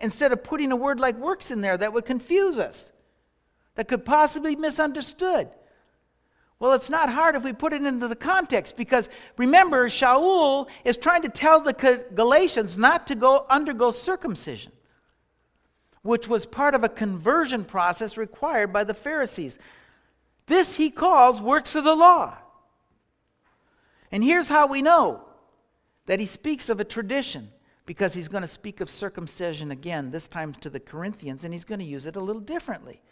Instead 0.00 0.32
of 0.32 0.42
putting 0.42 0.72
a 0.72 0.76
word 0.76 0.98
like 0.98 1.16
works 1.18 1.52
in 1.52 1.60
there 1.60 1.76
that 1.76 1.92
would 1.92 2.04
confuse 2.04 2.58
us, 2.58 2.90
that 3.76 3.86
could 3.86 4.04
possibly 4.04 4.56
be 4.56 4.60
misunderstood. 4.60 5.50
Well, 6.62 6.74
it's 6.74 6.88
not 6.88 7.12
hard 7.12 7.34
if 7.34 7.42
we 7.42 7.52
put 7.52 7.72
it 7.72 7.82
into 7.82 8.06
the 8.06 8.14
context 8.14 8.76
because 8.76 9.08
remember, 9.36 9.88
Shaul 9.88 10.68
is 10.84 10.96
trying 10.96 11.22
to 11.22 11.28
tell 11.28 11.60
the 11.60 12.04
Galatians 12.14 12.76
not 12.76 13.08
to 13.08 13.16
go 13.16 13.46
undergo 13.50 13.90
circumcision, 13.90 14.70
which 16.02 16.28
was 16.28 16.46
part 16.46 16.76
of 16.76 16.84
a 16.84 16.88
conversion 16.88 17.64
process 17.64 18.16
required 18.16 18.72
by 18.72 18.84
the 18.84 18.94
Pharisees. 18.94 19.58
This 20.46 20.76
he 20.76 20.88
calls 20.88 21.42
works 21.42 21.74
of 21.74 21.82
the 21.82 21.96
law. 21.96 22.36
And 24.12 24.22
here's 24.22 24.48
how 24.48 24.68
we 24.68 24.82
know 24.82 25.24
that 26.06 26.20
he 26.20 26.26
speaks 26.26 26.68
of 26.68 26.78
a 26.78 26.84
tradition 26.84 27.50
because 27.86 28.14
he's 28.14 28.28
going 28.28 28.42
to 28.42 28.46
speak 28.46 28.80
of 28.80 28.88
circumcision 28.88 29.72
again, 29.72 30.12
this 30.12 30.28
time 30.28 30.54
to 30.60 30.70
the 30.70 30.78
Corinthians, 30.78 31.42
and 31.42 31.52
he's 31.52 31.64
going 31.64 31.80
to 31.80 31.84
use 31.84 32.06
it 32.06 32.14
a 32.14 32.20
little 32.20 32.40
differently. 32.40 33.02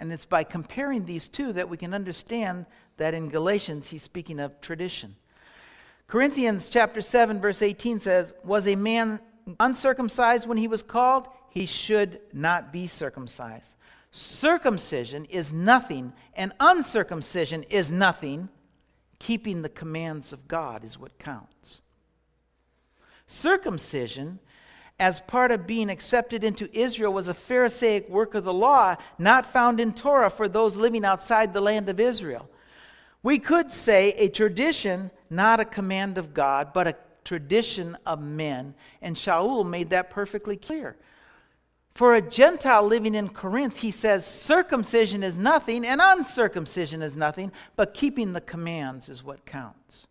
And 0.00 0.10
it's 0.10 0.24
by 0.24 0.44
comparing 0.44 1.04
these 1.04 1.28
two 1.28 1.52
that 1.52 1.68
we 1.68 1.76
can 1.76 1.92
understand 1.92 2.64
that 2.96 3.12
in 3.12 3.28
Galatians 3.28 3.88
he's 3.88 4.02
speaking 4.02 4.40
of 4.40 4.58
tradition. 4.62 5.14
Corinthians 6.08 6.70
chapter 6.70 7.02
7 7.02 7.38
verse 7.38 7.60
18 7.60 8.00
says, 8.00 8.32
"Was 8.42 8.66
a 8.66 8.76
man 8.76 9.20
uncircumcised 9.60 10.48
when 10.48 10.56
he 10.56 10.68
was 10.68 10.82
called? 10.82 11.28
He 11.50 11.66
should 11.66 12.22
not 12.32 12.72
be 12.72 12.86
circumcised. 12.86 13.74
Circumcision 14.10 15.26
is 15.26 15.52
nothing 15.52 16.14
and 16.34 16.54
uncircumcision 16.58 17.62
is 17.64 17.90
nothing. 17.90 18.48
Keeping 19.18 19.60
the 19.60 19.68
commands 19.68 20.32
of 20.32 20.48
God 20.48 20.82
is 20.82 20.98
what 20.98 21.18
counts." 21.18 21.82
Circumcision 23.26 24.40
as 25.00 25.18
part 25.18 25.50
of 25.50 25.66
being 25.66 25.88
accepted 25.88 26.44
into 26.44 26.68
Israel 26.78 27.12
was 27.12 27.26
a 27.26 27.34
Pharisaic 27.34 28.08
work 28.10 28.34
of 28.34 28.44
the 28.44 28.52
law 28.52 28.96
not 29.18 29.46
found 29.46 29.80
in 29.80 29.94
Torah 29.94 30.28
for 30.28 30.46
those 30.46 30.76
living 30.76 31.06
outside 31.06 31.52
the 31.52 31.60
land 31.60 31.88
of 31.88 31.98
Israel. 31.98 32.48
We 33.22 33.38
could 33.38 33.72
say 33.72 34.10
a 34.12 34.28
tradition, 34.28 35.10
not 35.30 35.58
a 35.58 35.64
command 35.64 36.18
of 36.18 36.34
God, 36.34 36.74
but 36.74 36.86
a 36.86 36.96
tradition 37.24 37.96
of 38.04 38.20
men. 38.20 38.74
And 39.00 39.16
Shaul 39.16 39.66
made 39.66 39.90
that 39.90 40.10
perfectly 40.10 40.56
clear. 40.56 40.96
For 41.94 42.14
a 42.14 42.22
Gentile 42.22 42.86
living 42.86 43.14
in 43.14 43.30
Corinth, 43.30 43.78
he 43.78 43.90
says 43.90 44.26
circumcision 44.26 45.22
is 45.22 45.36
nothing 45.36 45.84
and 45.86 46.00
uncircumcision 46.02 47.02
is 47.02 47.16
nothing, 47.16 47.52
but 47.74 47.94
keeping 47.94 48.34
the 48.34 48.40
commands 48.40 49.08
is 49.08 49.24
what 49.24 49.46
counts. 49.46 50.06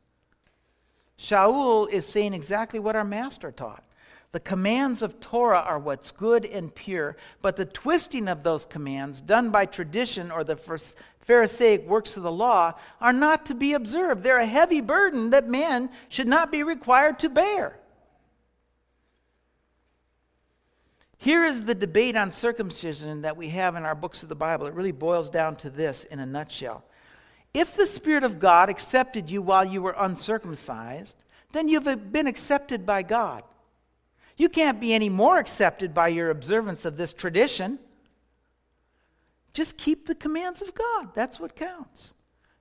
Shaul 1.19 1.89
is 1.89 2.07
saying 2.07 2.33
exactly 2.33 2.79
what 2.79 2.95
our 2.95 3.03
master 3.03 3.51
taught. 3.51 3.83
The 4.31 4.39
commands 4.39 5.01
of 5.01 5.19
Torah 5.19 5.61
are 5.61 5.79
what's 5.79 6.11
good 6.11 6.45
and 6.45 6.73
pure, 6.73 7.17
but 7.41 7.55
the 7.55 7.65
twisting 7.65 8.27
of 8.27 8.43
those 8.43 8.65
commands, 8.65 9.21
done 9.21 9.49
by 9.49 9.65
tradition 9.65 10.29
or 10.29 10.43
the 10.43 10.55
Pharisaic 11.21 11.87
works 11.87 12.15
of 12.15 12.23
the 12.23 12.31
law, 12.31 12.73
are 13.01 13.13
not 13.13 13.47
to 13.47 13.55
be 13.55 13.73
observed. 13.73 14.21
They're 14.21 14.37
a 14.37 14.45
heavy 14.45 14.81
burden 14.81 15.31
that 15.31 15.47
man 15.47 15.89
should 16.09 16.27
not 16.27 16.51
be 16.51 16.61
required 16.61 17.17
to 17.19 17.29
bear. 17.29 17.79
Here 21.17 21.43
is 21.43 21.65
the 21.65 21.75
debate 21.75 22.15
on 22.15 22.31
circumcision 22.31 23.23
that 23.23 23.35
we 23.35 23.49
have 23.49 23.75
in 23.75 23.83
our 23.83 23.95
books 23.95 24.23
of 24.23 24.29
the 24.29 24.35
Bible. 24.35 24.67
It 24.67 24.73
really 24.73 24.93
boils 24.93 25.29
down 25.29 25.55
to 25.57 25.69
this 25.69 26.03
in 26.03 26.19
a 26.19 26.25
nutshell. 26.25 26.83
If 27.53 27.75
the 27.75 27.87
Spirit 27.87 28.23
of 28.23 28.39
God 28.39 28.69
accepted 28.69 29.29
you 29.29 29.41
while 29.41 29.65
you 29.65 29.81
were 29.81 29.95
uncircumcised, 29.97 31.15
then 31.51 31.67
you've 31.67 31.87
uh, 31.87 31.95
been 31.95 32.27
accepted 32.27 32.85
by 32.85 33.01
God. 33.01 33.43
You 34.39 34.47
can't 34.47 34.79
be 34.79 34.93
any 34.93 35.09
more 35.09 35.37
accepted 35.37 35.93
by 35.93 36.07
your 36.07 36.29
observance 36.29 36.85
of 36.85 36.95
this 36.95 37.13
tradition. 37.13 37.77
Just 39.53 39.77
keep 39.77 40.07
the 40.07 40.15
commands 40.15 40.61
of 40.61 40.73
God. 40.73 41.13
That's 41.13 41.41
what 41.41 41.57
counts. 41.57 42.13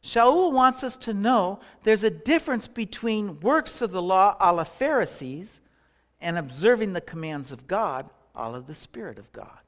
Shaul 0.03 0.53
wants 0.53 0.83
us 0.83 0.97
to 0.97 1.15
know 1.15 1.61
there's 1.85 2.03
a 2.03 2.11
difference 2.11 2.67
between 2.67 3.39
works 3.39 3.81
of 3.81 3.93
the 3.93 4.03
law 4.03 4.37
a 4.41 4.53
la 4.53 4.65
Pharisees 4.65 5.61
and 6.21 6.37
observing 6.37 6.95
the 6.95 7.01
commands 7.01 7.53
of 7.53 7.69
God 7.69 8.11
a 8.35 8.51
la 8.51 8.59
the 8.59 8.75
Spirit 8.75 9.17
of 9.17 9.31
God. 9.31 9.61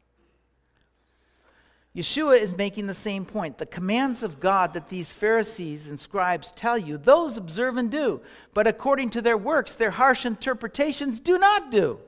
Yeshua 1.94 2.38
is 2.40 2.56
making 2.56 2.86
the 2.86 2.94
same 2.94 3.24
point. 3.24 3.58
The 3.58 3.66
commands 3.66 4.22
of 4.22 4.38
God 4.38 4.74
that 4.74 4.88
these 4.88 5.10
Pharisees 5.10 5.88
and 5.88 5.98
scribes 5.98 6.52
tell 6.52 6.78
you, 6.78 6.96
those 6.96 7.36
observe 7.36 7.76
and 7.76 7.90
do, 7.90 8.20
but 8.54 8.68
according 8.68 9.10
to 9.10 9.22
their 9.22 9.36
works, 9.36 9.74
their 9.74 9.90
harsh 9.90 10.24
interpretations 10.24 11.18
do 11.18 11.36
not 11.36 11.70
do. 11.70 11.98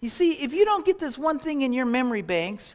You 0.00 0.10
see, 0.10 0.32
if 0.32 0.52
you 0.52 0.64
don't 0.64 0.84
get 0.84 0.98
this 0.98 1.16
one 1.16 1.38
thing 1.38 1.62
in 1.62 1.72
your 1.72 1.86
memory 1.86 2.22
banks 2.22 2.74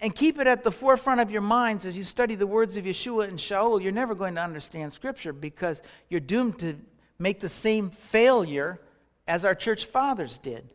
and 0.00 0.14
keep 0.14 0.38
it 0.38 0.46
at 0.46 0.62
the 0.62 0.72
forefront 0.72 1.20
of 1.20 1.30
your 1.30 1.42
minds 1.42 1.84
as 1.84 1.96
you 1.96 2.02
study 2.02 2.34
the 2.34 2.46
words 2.46 2.76
of 2.76 2.84
Yeshua 2.84 3.28
and 3.28 3.38
Shaul, 3.38 3.82
you're 3.82 3.92
never 3.92 4.14
going 4.14 4.34
to 4.34 4.42
understand 4.42 4.92
Scripture 4.92 5.32
because 5.32 5.82
you're 6.08 6.20
doomed 6.20 6.58
to 6.60 6.78
make 7.18 7.40
the 7.40 7.48
same 7.48 7.90
failure 7.90 8.80
as 9.28 9.44
our 9.44 9.54
church 9.54 9.84
fathers 9.84 10.38
did. 10.42 10.72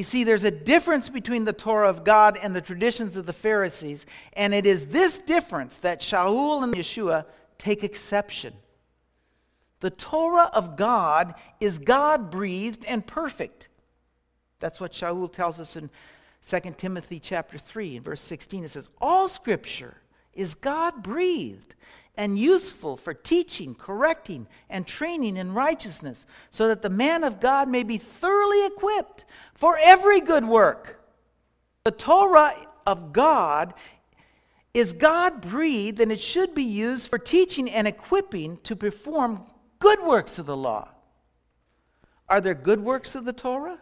You 0.00 0.04
see, 0.04 0.24
there's 0.24 0.44
a 0.44 0.50
difference 0.50 1.10
between 1.10 1.44
the 1.44 1.52
Torah 1.52 1.90
of 1.90 2.04
God 2.04 2.38
and 2.42 2.56
the 2.56 2.62
traditions 2.62 3.16
of 3.16 3.26
the 3.26 3.34
Pharisees, 3.34 4.06
and 4.32 4.54
it 4.54 4.64
is 4.64 4.86
this 4.86 5.18
difference 5.18 5.76
that 5.76 6.00
Shaul 6.00 6.64
and 6.64 6.74
Yeshua 6.74 7.26
take 7.58 7.84
exception. 7.84 8.54
The 9.80 9.90
Torah 9.90 10.48
of 10.54 10.74
God 10.74 11.34
is 11.60 11.76
God 11.76 12.30
breathed 12.30 12.82
and 12.86 13.06
perfect. 13.06 13.68
That's 14.58 14.80
what 14.80 14.92
Shaul 14.92 15.30
tells 15.30 15.60
us 15.60 15.76
in 15.76 15.90
2 16.48 16.60
Timothy 16.78 17.20
chapter 17.20 17.58
3 17.58 17.96
in 17.96 18.02
verse 18.02 18.22
16. 18.22 18.64
It 18.64 18.70
says, 18.70 18.88
All 19.02 19.28
scripture 19.28 19.98
is 20.34 20.54
God 20.54 21.02
breathed 21.02 21.74
and 22.16 22.38
useful 22.38 22.96
for 22.96 23.14
teaching, 23.14 23.74
correcting, 23.74 24.46
and 24.68 24.86
training 24.86 25.36
in 25.36 25.54
righteousness, 25.54 26.26
so 26.50 26.68
that 26.68 26.82
the 26.82 26.90
man 26.90 27.24
of 27.24 27.40
God 27.40 27.68
may 27.68 27.82
be 27.82 27.98
thoroughly 27.98 28.66
equipped 28.66 29.24
for 29.54 29.78
every 29.82 30.20
good 30.20 30.46
work. 30.46 31.00
The 31.84 31.92
Torah 31.92 32.54
of 32.86 33.12
God 33.12 33.74
is 34.74 34.92
God 34.92 35.40
breathed, 35.40 36.00
and 36.00 36.12
it 36.12 36.20
should 36.20 36.54
be 36.54 36.62
used 36.62 37.08
for 37.08 37.18
teaching 37.18 37.70
and 37.70 37.88
equipping 37.88 38.58
to 38.64 38.76
perform 38.76 39.42
good 39.78 40.02
works 40.02 40.38
of 40.38 40.46
the 40.46 40.56
law. 40.56 40.88
Are 42.28 42.40
there 42.40 42.54
good 42.54 42.80
works 42.80 43.14
of 43.14 43.24
the 43.24 43.32
Torah? 43.32 43.78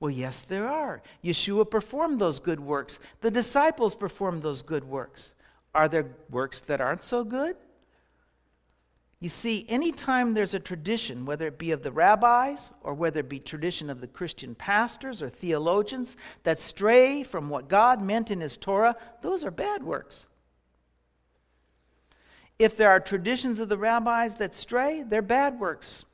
Well, 0.00 0.10
yes, 0.10 0.40
there 0.40 0.68
are. 0.68 1.02
Yeshua 1.24 1.68
performed 1.68 2.20
those 2.20 2.38
good 2.38 2.60
works, 2.60 2.98
the 3.20 3.30
disciples 3.30 3.94
performed 3.94 4.42
those 4.42 4.62
good 4.62 4.84
works. 4.84 5.34
Are 5.78 5.88
there 5.88 6.10
works 6.28 6.60
that 6.62 6.80
aren't 6.80 7.04
so 7.04 7.22
good? 7.22 7.54
You 9.20 9.28
see, 9.28 9.64
anytime 9.68 10.34
there's 10.34 10.52
a 10.52 10.58
tradition, 10.58 11.24
whether 11.24 11.46
it 11.46 11.56
be 11.56 11.70
of 11.70 11.84
the 11.84 11.92
rabbis 11.92 12.72
or 12.82 12.94
whether 12.94 13.20
it 13.20 13.28
be 13.28 13.38
tradition 13.38 13.88
of 13.88 14.00
the 14.00 14.08
Christian 14.08 14.56
pastors 14.56 15.22
or 15.22 15.28
theologians 15.28 16.16
that 16.42 16.60
stray 16.60 17.22
from 17.22 17.48
what 17.48 17.68
God 17.68 18.02
meant 18.02 18.32
in 18.32 18.40
His 18.40 18.56
Torah, 18.56 18.96
those 19.22 19.44
are 19.44 19.52
bad 19.52 19.84
works. 19.84 20.26
If 22.58 22.76
there 22.76 22.90
are 22.90 22.98
traditions 22.98 23.60
of 23.60 23.68
the 23.68 23.78
rabbis 23.78 24.34
that 24.34 24.56
stray, 24.56 25.04
they're 25.04 25.22
bad 25.22 25.60
works. 25.60 26.04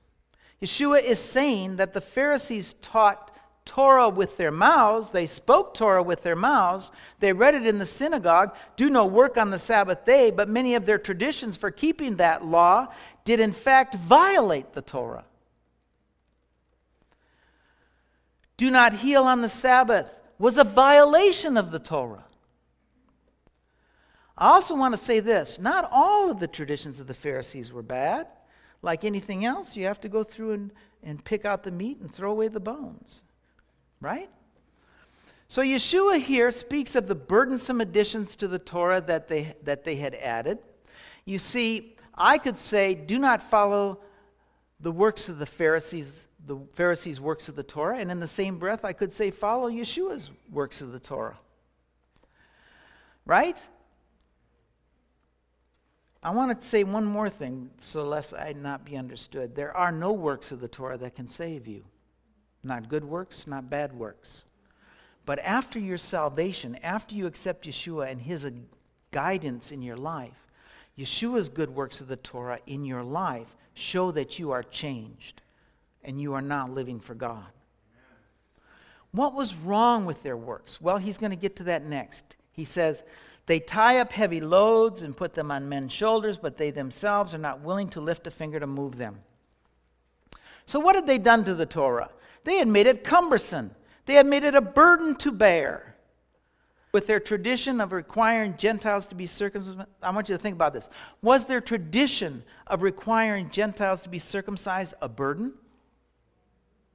Yeshua 0.60 1.02
is 1.02 1.18
saying 1.18 1.76
that 1.76 1.94
the 1.94 2.02
Pharisees 2.02 2.74
taught 2.82 3.33
Torah 3.64 4.08
with 4.08 4.36
their 4.36 4.50
mouths. 4.50 5.10
They 5.10 5.26
spoke 5.26 5.74
Torah 5.74 6.02
with 6.02 6.22
their 6.22 6.36
mouths. 6.36 6.90
They 7.20 7.32
read 7.32 7.54
it 7.54 7.66
in 7.66 7.78
the 7.78 7.86
synagogue, 7.86 8.54
do 8.76 8.90
no 8.90 9.06
work 9.06 9.36
on 9.36 9.50
the 9.50 9.58
Sabbath 9.58 10.04
day, 10.04 10.30
but 10.30 10.48
many 10.48 10.74
of 10.74 10.86
their 10.86 10.98
traditions 10.98 11.56
for 11.56 11.70
keeping 11.70 12.16
that 12.16 12.44
law 12.44 12.88
did 13.24 13.40
in 13.40 13.52
fact 13.52 13.94
violate 13.94 14.72
the 14.72 14.82
Torah. 14.82 15.24
Do 18.56 18.70
not 18.70 18.92
heal 18.92 19.24
on 19.24 19.40
the 19.40 19.48
Sabbath 19.48 20.20
was 20.38 20.58
a 20.58 20.64
violation 20.64 21.56
of 21.56 21.70
the 21.70 21.78
Torah. 21.78 22.24
I 24.36 24.48
also 24.48 24.74
want 24.74 24.96
to 24.96 25.02
say 25.02 25.20
this 25.20 25.58
not 25.58 25.88
all 25.90 26.30
of 26.30 26.38
the 26.38 26.48
traditions 26.48 27.00
of 27.00 27.06
the 27.06 27.14
Pharisees 27.14 27.72
were 27.72 27.82
bad. 27.82 28.26
Like 28.82 29.04
anything 29.04 29.44
else, 29.44 29.76
you 29.76 29.86
have 29.86 30.00
to 30.02 30.08
go 30.10 30.22
through 30.22 30.52
and, 30.52 30.72
and 31.02 31.24
pick 31.24 31.46
out 31.46 31.62
the 31.62 31.70
meat 31.70 32.00
and 32.00 32.12
throw 32.12 32.30
away 32.30 32.48
the 32.48 32.60
bones. 32.60 33.23
Right? 34.04 34.28
So 35.48 35.62
Yeshua 35.62 36.20
here 36.20 36.50
speaks 36.50 36.94
of 36.94 37.06
the 37.06 37.14
burdensome 37.14 37.80
additions 37.80 38.36
to 38.36 38.46
the 38.46 38.58
Torah 38.58 39.00
that 39.00 39.28
they, 39.28 39.56
that 39.62 39.84
they 39.84 39.96
had 39.96 40.14
added. 40.16 40.58
You 41.24 41.38
see, 41.38 41.96
I 42.14 42.36
could 42.36 42.58
say, 42.58 42.94
do 42.94 43.18
not 43.18 43.40
follow 43.40 44.00
the 44.78 44.92
works 44.92 45.30
of 45.30 45.38
the 45.38 45.46
Pharisees, 45.46 46.26
the 46.44 46.58
Pharisees' 46.74 47.18
works 47.18 47.48
of 47.48 47.56
the 47.56 47.62
Torah, 47.62 47.96
and 47.96 48.10
in 48.10 48.20
the 48.20 48.28
same 48.28 48.58
breath, 48.58 48.84
I 48.84 48.92
could 48.92 49.10
say, 49.10 49.30
follow 49.30 49.70
Yeshua's 49.70 50.30
works 50.52 50.82
of 50.82 50.92
the 50.92 51.00
Torah. 51.00 51.38
Right? 53.24 53.56
I 56.22 56.28
want 56.30 56.60
to 56.60 56.66
say 56.66 56.84
one 56.84 57.06
more 57.06 57.30
thing, 57.30 57.70
so 57.78 58.04
lest 58.04 58.34
I 58.34 58.52
not 58.52 58.84
be 58.84 58.98
understood. 58.98 59.54
There 59.54 59.74
are 59.74 59.92
no 59.92 60.12
works 60.12 60.52
of 60.52 60.60
the 60.60 60.68
Torah 60.68 60.98
that 60.98 61.14
can 61.14 61.26
save 61.26 61.66
you. 61.66 61.84
Not 62.64 62.88
good 62.88 63.04
works, 63.04 63.46
not 63.46 63.70
bad 63.70 63.92
works. 63.92 64.44
But 65.26 65.38
after 65.40 65.78
your 65.78 65.98
salvation, 65.98 66.76
after 66.82 67.14
you 67.14 67.26
accept 67.26 67.66
Yeshua 67.66 68.10
and 68.10 68.20
his 68.20 68.46
guidance 69.10 69.70
in 69.70 69.82
your 69.82 69.96
life, 69.96 70.48
Yeshua's 70.98 71.48
good 71.48 71.70
works 71.70 72.00
of 72.00 72.08
the 72.08 72.16
Torah 72.16 72.60
in 72.66 72.84
your 72.84 73.02
life 73.02 73.54
show 73.74 74.10
that 74.12 74.38
you 74.38 74.50
are 74.50 74.62
changed 74.62 75.42
and 76.02 76.20
you 76.20 76.34
are 76.34 76.42
now 76.42 76.68
living 76.68 77.00
for 77.00 77.14
God. 77.14 77.46
What 79.12 79.34
was 79.34 79.54
wrong 79.54 80.06
with 80.06 80.22
their 80.22 80.36
works? 80.36 80.80
Well, 80.80 80.98
he's 80.98 81.18
going 81.18 81.30
to 81.30 81.36
get 81.36 81.56
to 81.56 81.64
that 81.64 81.84
next. 81.84 82.36
He 82.52 82.64
says, 82.64 83.02
They 83.46 83.60
tie 83.60 83.98
up 83.98 84.12
heavy 84.12 84.40
loads 84.40 85.02
and 85.02 85.16
put 85.16 85.34
them 85.34 85.50
on 85.50 85.68
men's 85.68 85.92
shoulders, 85.92 86.36
but 86.36 86.56
they 86.56 86.70
themselves 86.70 87.32
are 87.32 87.38
not 87.38 87.60
willing 87.60 87.88
to 87.90 88.00
lift 88.00 88.26
a 88.26 88.30
finger 88.30 88.58
to 88.58 88.66
move 88.66 88.96
them. 88.96 89.20
So, 90.66 90.80
what 90.80 90.96
had 90.96 91.06
they 91.06 91.18
done 91.18 91.44
to 91.44 91.54
the 91.54 91.66
Torah? 91.66 92.10
They 92.44 92.56
had 92.56 92.68
made 92.68 92.86
it 92.86 93.04
cumbersome, 93.04 93.72
they 94.06 94.14
had 94.14 94.26
made 94.26 94.44
it 94.44 94.54
a 94.54 94.60
burden 94.60 95.16
to 95.16 95.32
bear. 95.32 95.90
With 96.92 97.08
their 97.08 97.18
tradition 97.18 97.80
of 97.80 97.90
requiring 97.90 98.56
Gentiles 98.56 99.06
to 99.06 99.16
be 99.16 99.26
circumcised, 99.26 99.80
I 100.00 100.10
want 100.10 100.28
you 100.28 100.36
to 100.36 100.40
think 100.40 100.54
about 100.54 100.72
this. 100.72 100.88
Was 101.22 101.44
their 101.44 101.60
tradition 101.60 102.44
of 102.68 102.82
requiring 102.82 103.50
Gentiles 103.50 104.02
to 104.02 104.08
be 104.08 104.20
circumcised 104.20 104.94
a 105.02 105.08
burden? 105.08 105.54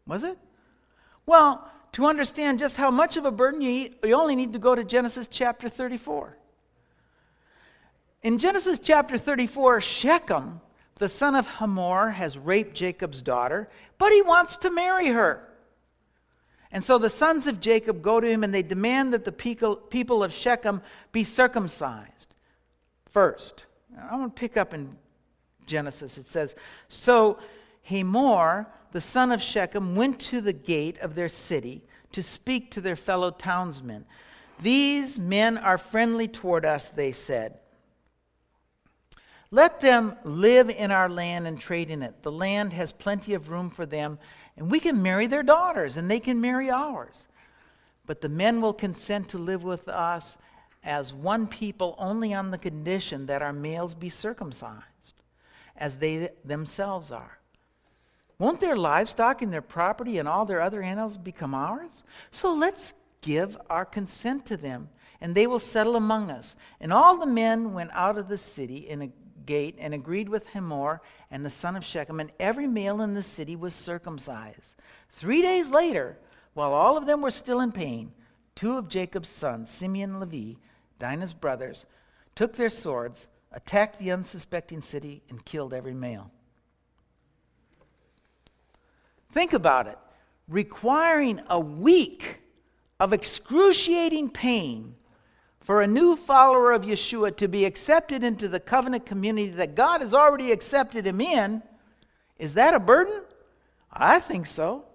Was 0.07 0.23
it? 0.23 0.37
Well, 1.25 1.69
to 1.91 2.05
understand 2.05 2.59
just 2.59 2.77
how 2.77 2.91
much 2.91 3.17
of 3.17 3.25
a 3.25 3.31
burden 3.31 3.61
you, 3.61 3.69
eat, 3.69 3.97
you 4.03 4.13
only 4.13 4.37
need 4.37 4.53
to 4.53 4.59
go 4.59 4.73
to 4.73 4.85
Genesis 4.85 5.27
chapter 5.27 5.67
34. 5.67 6.37
In 8.23 8.37
Genesis 8.37 8.79
chapter 8.79 9.17
34, 9.17 9.81
Shechem, 9.81 10.61
the 10.99 11.09
son 11.09 11.33
of 11.33 11.47
Hamor, 11.47 12.11
has 12.11 12.37
raped 12.37 12.75
Jacob's 12.75 13.21
daughter, 13.21 13.67
but 13.97 14.11
he 14.11 14.21
wants 14.21 14.57
to 14.57 14.69
marry 14.69 15.07
her. 15.07 15.43
And 16.71 16.83
so 16.83 16.97
the 16.97 17.09
sons 17.09 17.47
of 17.47 17.59
Jacob 17.59 18.01
go 18.01 18.19
to 18.19 18.27
him 18.29 18.43
and 18.43 18.53
they 18.53 18.61
demand 18.61 19.13
that 19.13 19.25
the 19.25 19.31
people 19.31 20.23
of 20.23 20.33
Shechem 20.33 20.81
be 21.11 21.23
circumcised 21.23 22.35
first. 23.09 23.65
I 24.09 24.15
want 24.15 24.35
to 24.35 24.39
pick 24.39 24.55
up 24.55 24.73
in 24.73 24.95
Genesis. 25.65 26.17
It 26.17 26.27
says, 26.27 26.53
So 26.87 27.39
Hamor, 27.83 28.67
the 28.91 29.01
son 29.01 29.31
of 29.31 29.41
Shechem, 29.41 29.95
went 29.95 30.19
to 30.21 30.41
the 30.41 30.53
gate 30.53 30.99
of 30.99 31.15
their 31.15 31.29
city 31.29 31.83
to 32.11 32.21
speak 32.21 32.71
to 32.71 32.81
their 32.81 32.95
fellow 32.95 33.31
townsmen. 33.31 34.05
These 34.61 35.17
men 35.17 35.57
are 35.57 35.77
friendly 35.77 36.27
toward 36.27 36.65
us, 36.65 36.89
they 36.89 37.11
said. 37.13 37.58
Let 39.51 39.79
them 39.79 40.15
live 40.23 40.69
in 40.69 40.91
our 40.91 41.09
land 41.09 41.47
and 41.47 41.59
trade 41.59 41.89
in 41.89 42.03
it. 42.03 42.21
The 42.21 42.31
land 42.31 42.73
has 42.73 42.91
plenty 42.91 43.33
of 43.33 43.49
room 43.49 43.69
for 43.69 43.85
them 43.85 44.19
and 44.59 44.69
we 44.69 44.81
can 44.81 45.01
marry 45.01 45.25
their 45.25 45.41
daughters, 45.41 45.95
and 45.95 46.11
they 46.11 46.19
can 46.19 46.41
marry 46.41 46.69
ours. 46.69 47.25
But 48.05 48.19
the 48.19 48.27
men 48.27 48.59
will 48.59 48.73
consent 48.73 49.29
to 49.29 49.37
live 49.37 49.63
with 49.63 49.87
us 49.87 50.35
as 50.83 51.13
one 51.13 51.47
people 51.47 51.95
only 51.97 52.33
on 52.33 52.51
the 52.51 52.57
condition 52.57 53.25
that 53.27 53.41
our 53.41 53.53
males 53.53 53.95
be 53.95 54.09
circumcised, 54.09 54.83
as 55.77 55.95
they 55.95 56.29
themselves 56.43 57.09
are. 57.09 57.39
Won't 58.37 58.59
their 58.59 58.75
livestock 58.75 59.41
and 59.41 59.51
their 59.51 59.61
property 59.61 60.17
and 60.17 60.27
all 60.27 60.45
their 60.45 60.61
other 60.61 60.81
animals 60.81 61.17
become 61.17 61.55
ours? 61.55 62.03
So 62.31 62.53
let's 62.53 62.93
give 63.21 63.57
our 63.69 63.85
consent 63.85 64.45
to 64.47 64.57
them, 64.57 64.89
and 65.21 65.35
they 65.35 65.47
will 65.47 65.59
settle 65.59 65.95
among 65.95 66.31
us. 66.31 66.57
And 66.81 66.91
all 66.91 67.17
the 67.17 67.25
men 67.25 67.73
went 67.73 67.91
out 67.93 68.17
of 68.17 68.27
the 68.27 68.37
city 68.37 68.89
in 68.89 69.01
a 69.03 69.11
gate 69.49 69.75
and 69.79 69.95
agreed 69.95 70.29
with 70.29 70.47
Hamor 70.49 71.01
and 71.31 71.43
the 71.43 71.49
son 71.49 71.75
of 71.75 71.83
Shechem, 71.83 72.19
and 72.19 72.31
every 72.39 72.67
male 72.67 73.01
in 73.01 73.15
the 73.15 73.23
city 73.23 73.55
was 73.55 73.73
circumcised. 73.73 74.75
Three 75.09 75.41
days 75.41 75.69
later, 75.69 76.17
while 76.53 76.71
all 76.71 76.97
of 76.97 77.07
them 77.07 77.21
were 77.21 77.31
still 77.31 77.59
in 77.59 77.71
pain, 77.71 78.11
two 78.53 78.77
of 78.77 78.87
Jacob's 78.87 79.27
sons, 79.27 79.71
Simeon 79.71 80.11
and 80.11 80.19
Levi, 80.19 80.59
Dinah's 80.99 81.33
brothers, 81.33 81.87
took 82.35 82.53
their 82.55 82.69
swords, 82.69 83.27
attacked 83.51 83.97
the 83.97 84.11
unsuspecting 84.11 84.81
city, 84.81 85.23
and 85.29 85.43
killed 85.43 85.73
every 85.73 85.95
male. 85.95 86.29
Think 89.31 89.53
about 89.53 89.87
it. 89.87 89.97
Requiring 90.47 91.41
a 91.49 91.59
week 91.59 92.41
of 92.99 93.13
excruciating 93.13 94.29
pain 94.29 94.95
for 95.69 95.83
a 95.83 95.87
new 95.87 96.15
follower 96.15 96.71
of 96.71 96.81
Yeshua 96.81 97.37
to 97.37 97.47
be 97.47 97.63
accepted 97.63 98.23
into 98.23 98.47
the 98.47 98.59
covenant 98.59 99.05
community 99.05 99.51
that 99.51 99.75
God 99.75 100.01
has 100.01 100.15
already 100.15 100.51
accepted 100.51 101.05
him 101.05 101.21
in, 101.21 101.61
is 102.39 102.55
that 102.55 102.73
a 102.73 102.79
burden? 102.79 103.21
I 103.93 104.17
think 104.19 104.47
so. 104.47 104.85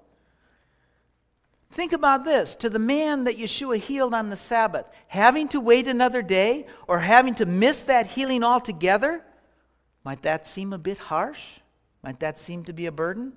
Think 1.70 1.92
about 1.92 2.24
this 2.24 2.56
to 2.56 2.68
the 2.68 2.80
man 2.80 3.22
that 3.22 3.38
Yeshua 3.38 3.78
healed 3.78 4.14
on 4.14 4.30
the 4.30 4.36
Sabbath, 4.36 4.86
having 5.06 5.46
to 5.50 5.60
wait 5.60 5.86
another 5.86 6.22
day 6.22 6.66
or 6.88 6.98
having 6.98 7.36
to 7.36 7.46
miss 7.46 7.82
that 7.82 8.08
healing 8.08 8.42
altogether, 8.42 9.22
might 10.02 10.22
that 10.22 10.44
seem 10.44 10.72
a 10.72 10.78
bit 10.78 10.98
harsh? 10.98 11.60
Might 12.02 12.18
that 12.18 12.40
seem 12.40 12.64
to 12.64 12.72
be 12.72 12.86
a 12.86 12.90
burden? 12.90 13.34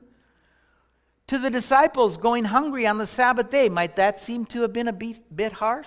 To 1.28 1.38
the 1.38 1.52
disciples 1.52 2.17
going 2.17 2.45
hungry 2.45 2.88
on 2.88 2.97
the 2.97 3.06
Sabbath 3.06 3.52
day, 3.52 3.69
might 3.69 3.95
that 3.97 4.19
seem 4.19 4.47
to 4.47 4.62
have 4.62 4.73
been 4.73 4.88
a 4.88 4.93
bit 4.93 5.52
harsh? 5.54 5.86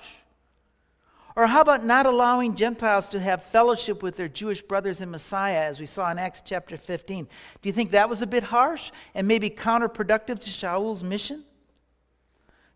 Or 1.41 1.47
how 1.47 1.63
about 1.63 1.87
not 1.87 2.05
allowing 2.05 2.55
Gentiles 2.55 3.09
to 3.09 3.19
have 3.19 3.43
fellowship 3.43 4.03
with 4.03 4.19
their 4.19 4.29
Jewish 4.29 4.61
brothers 4.61 5.01
in 5.01 5.11
Messiah, 5.11 5.63
as 5.63 5.81
we 5.81 5.87
saw 5.87 6.11
in 6.11 6.19
Acts 6.19 6.43
chapter 6.45 6.77
15? 6.77 7.25
Do 7.25 7.69
you 7.71 7.73
think 7.73 7.93
that 7.93 8.11
was 8.11 8.21
a 8.21 8.27
bit 8.27 8.43
harsh 8.43 8.91
and 9.15 9.27
maybe 9.27 9.49
counterproductive 9.49 10.39
to 10.41 10.51
Shaul's 10.51 11.03
mission? 11.03 11.45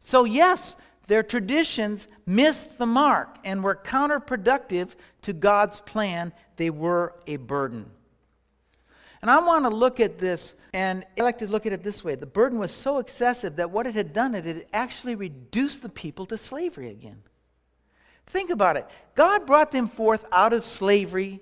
So, 0.00 0.24
yes, 0.24 0.76
their 1.08 1.22
traditions 1.22 2.06
missed 2.24 2.78
the 2.78 2.86
mark 2.86 3.36
and 3.44 3.62
were 3.62 3.74
counterproductive 3.74 4.92
to 5.20 5.34
God's 5.34 5.80
plan. 5.80 6.32
They 6.56 6.70
were 6.70 7.12
a 7.26 7.36
burden. 7.36 7.84
And 9.20 9.30
I 9.30 9.40
want 9.40 9.66
to 9.66 9.70
look 9.70 10.00
at 10.00 10.16
this, 10.16 10.54
and 10.72 11.04
I 11.18 11.22
like 11.22 11.36
to 11.40 11.46
look 11.46 11.66
at 11.66 11.74
it 11.74 11.82
this 11.82 12.02
way. 12.02 12.14
The 12.14 12.24
burden 12.24 12.58
was 12.58 12.70
so 12.70 12.96
excessive 12.96 13.56
that 13.56 13.70
what 13.70 13.86
it 13.86 13.94
had 13.94 14.14
done, 14.14 14.34
it 14.34 14.46
had 14.46 14.64
actually 14.72 15.16
reduced 15.16 15.82
the 15.82 15.90
people 15.90 16.24
to 16.24 16.38
slavery 16.38 16.88
again. 16.88 17.20
Think 18.26 18.50
about 18.50 18.76
it. 18.76 18.86
God 19.14 19.46
brought 19.46 19.70
them 19.70 19.88
forth 19.88 20.24
out 20.32 20.52
of 20.52 20.64
slavery, 20.64 21.40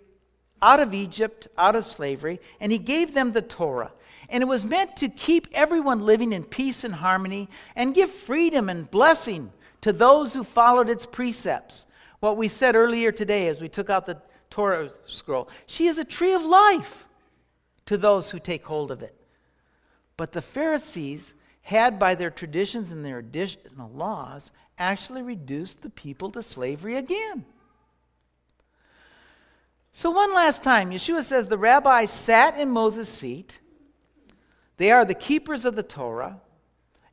out 0.60 0.80
of 0.80 0.94
Egypt, 0.94 1.48
out 1.56 1.76
of 1.76 1.86
slavery, 1.86 2.40
and 2.60 2.70
He 2.70 2.78
gave 2.78 3.14
them 3.14 3.32
the 3.32 3.42
Torah. 3.42 3.92
And 4.28 4.42
it 4.42 4.46
was 4.46 4.64
meant 4.64 4.96
to 4.96 5.08
keep 5.08 5.48
everyone 5.52 6.06
living 6.06 6.32
in 6.32 6.44
peace 6.44 6.84
and 6.84 6.94
harmony 6.94 7.48
and 7.76 7.94
give 7.94 8.10
freedom 8.10 8.68
and 8.68 8.90
blessing 8.90 9.52
to 9.82 9.92
those 9.92 10.32
who 10.32 10.44
followed 10.44 10.88
its 10.88 11.04
precepts. 11.04 11.86
What 12.20 12.36
we 12.36 12.48
said 12.48 12.76
earlier 12.76 13.12
today 13.12 13.48
as 13.48 13.60
we 13.60 13.68
took 13.68 13.90
out 13.90 14.06
the 14.06 14.20
Torah 14.48 14.90
scroll 15.06 15.48
she 15.66 15.86
is 15.86 15.96
a 15.96 16.04
tree 16.04 16.34
of 16.34 16.44
life 16.44 17.06
to 17.86 17.96
those 17.96 18.30
who 18.30 18.38
take 18.38 18.64
hold 18.64 18.90
of 18.90 19.02
it. 19.02 19.14
But 20.16 20.32
the 20.32 20.42
Pharisees 20.42 21.32
had, 21.62 21.98
by 21.98 22.14
their 22.14 22.30
traditions 22.30 22.90
and 22.90 23.04
their 23.04 23.18
additional 23.18 23.90
laws, 23.90 24.52
actually 24.82 25.22
reduced 25.22 25.82
the 25.82 25.90
people 25.90 26.30
to 26.32 26.42
slavery 26.42 26.96
again. 26.96 27.44
So, 29.92 30.10
one 30.10 30.34
last 30.34 30.62
time, 30.62 30.90
Yeshua 30.90 31.22
says 31.22 31.46
the 31.46 31.58
rabbis 31.58 32.10
sat 32.10 32.58
in 32.58 32.70
Moses' 32.70 33.08
seat. 33.08 33.60
They 34.78 34.90
are 34.90 35.04
the 35.04 35.14
keepers 35.14 35.64
of 35.64 35.76
the 35.76 35.82
Torah. 35.82 36.40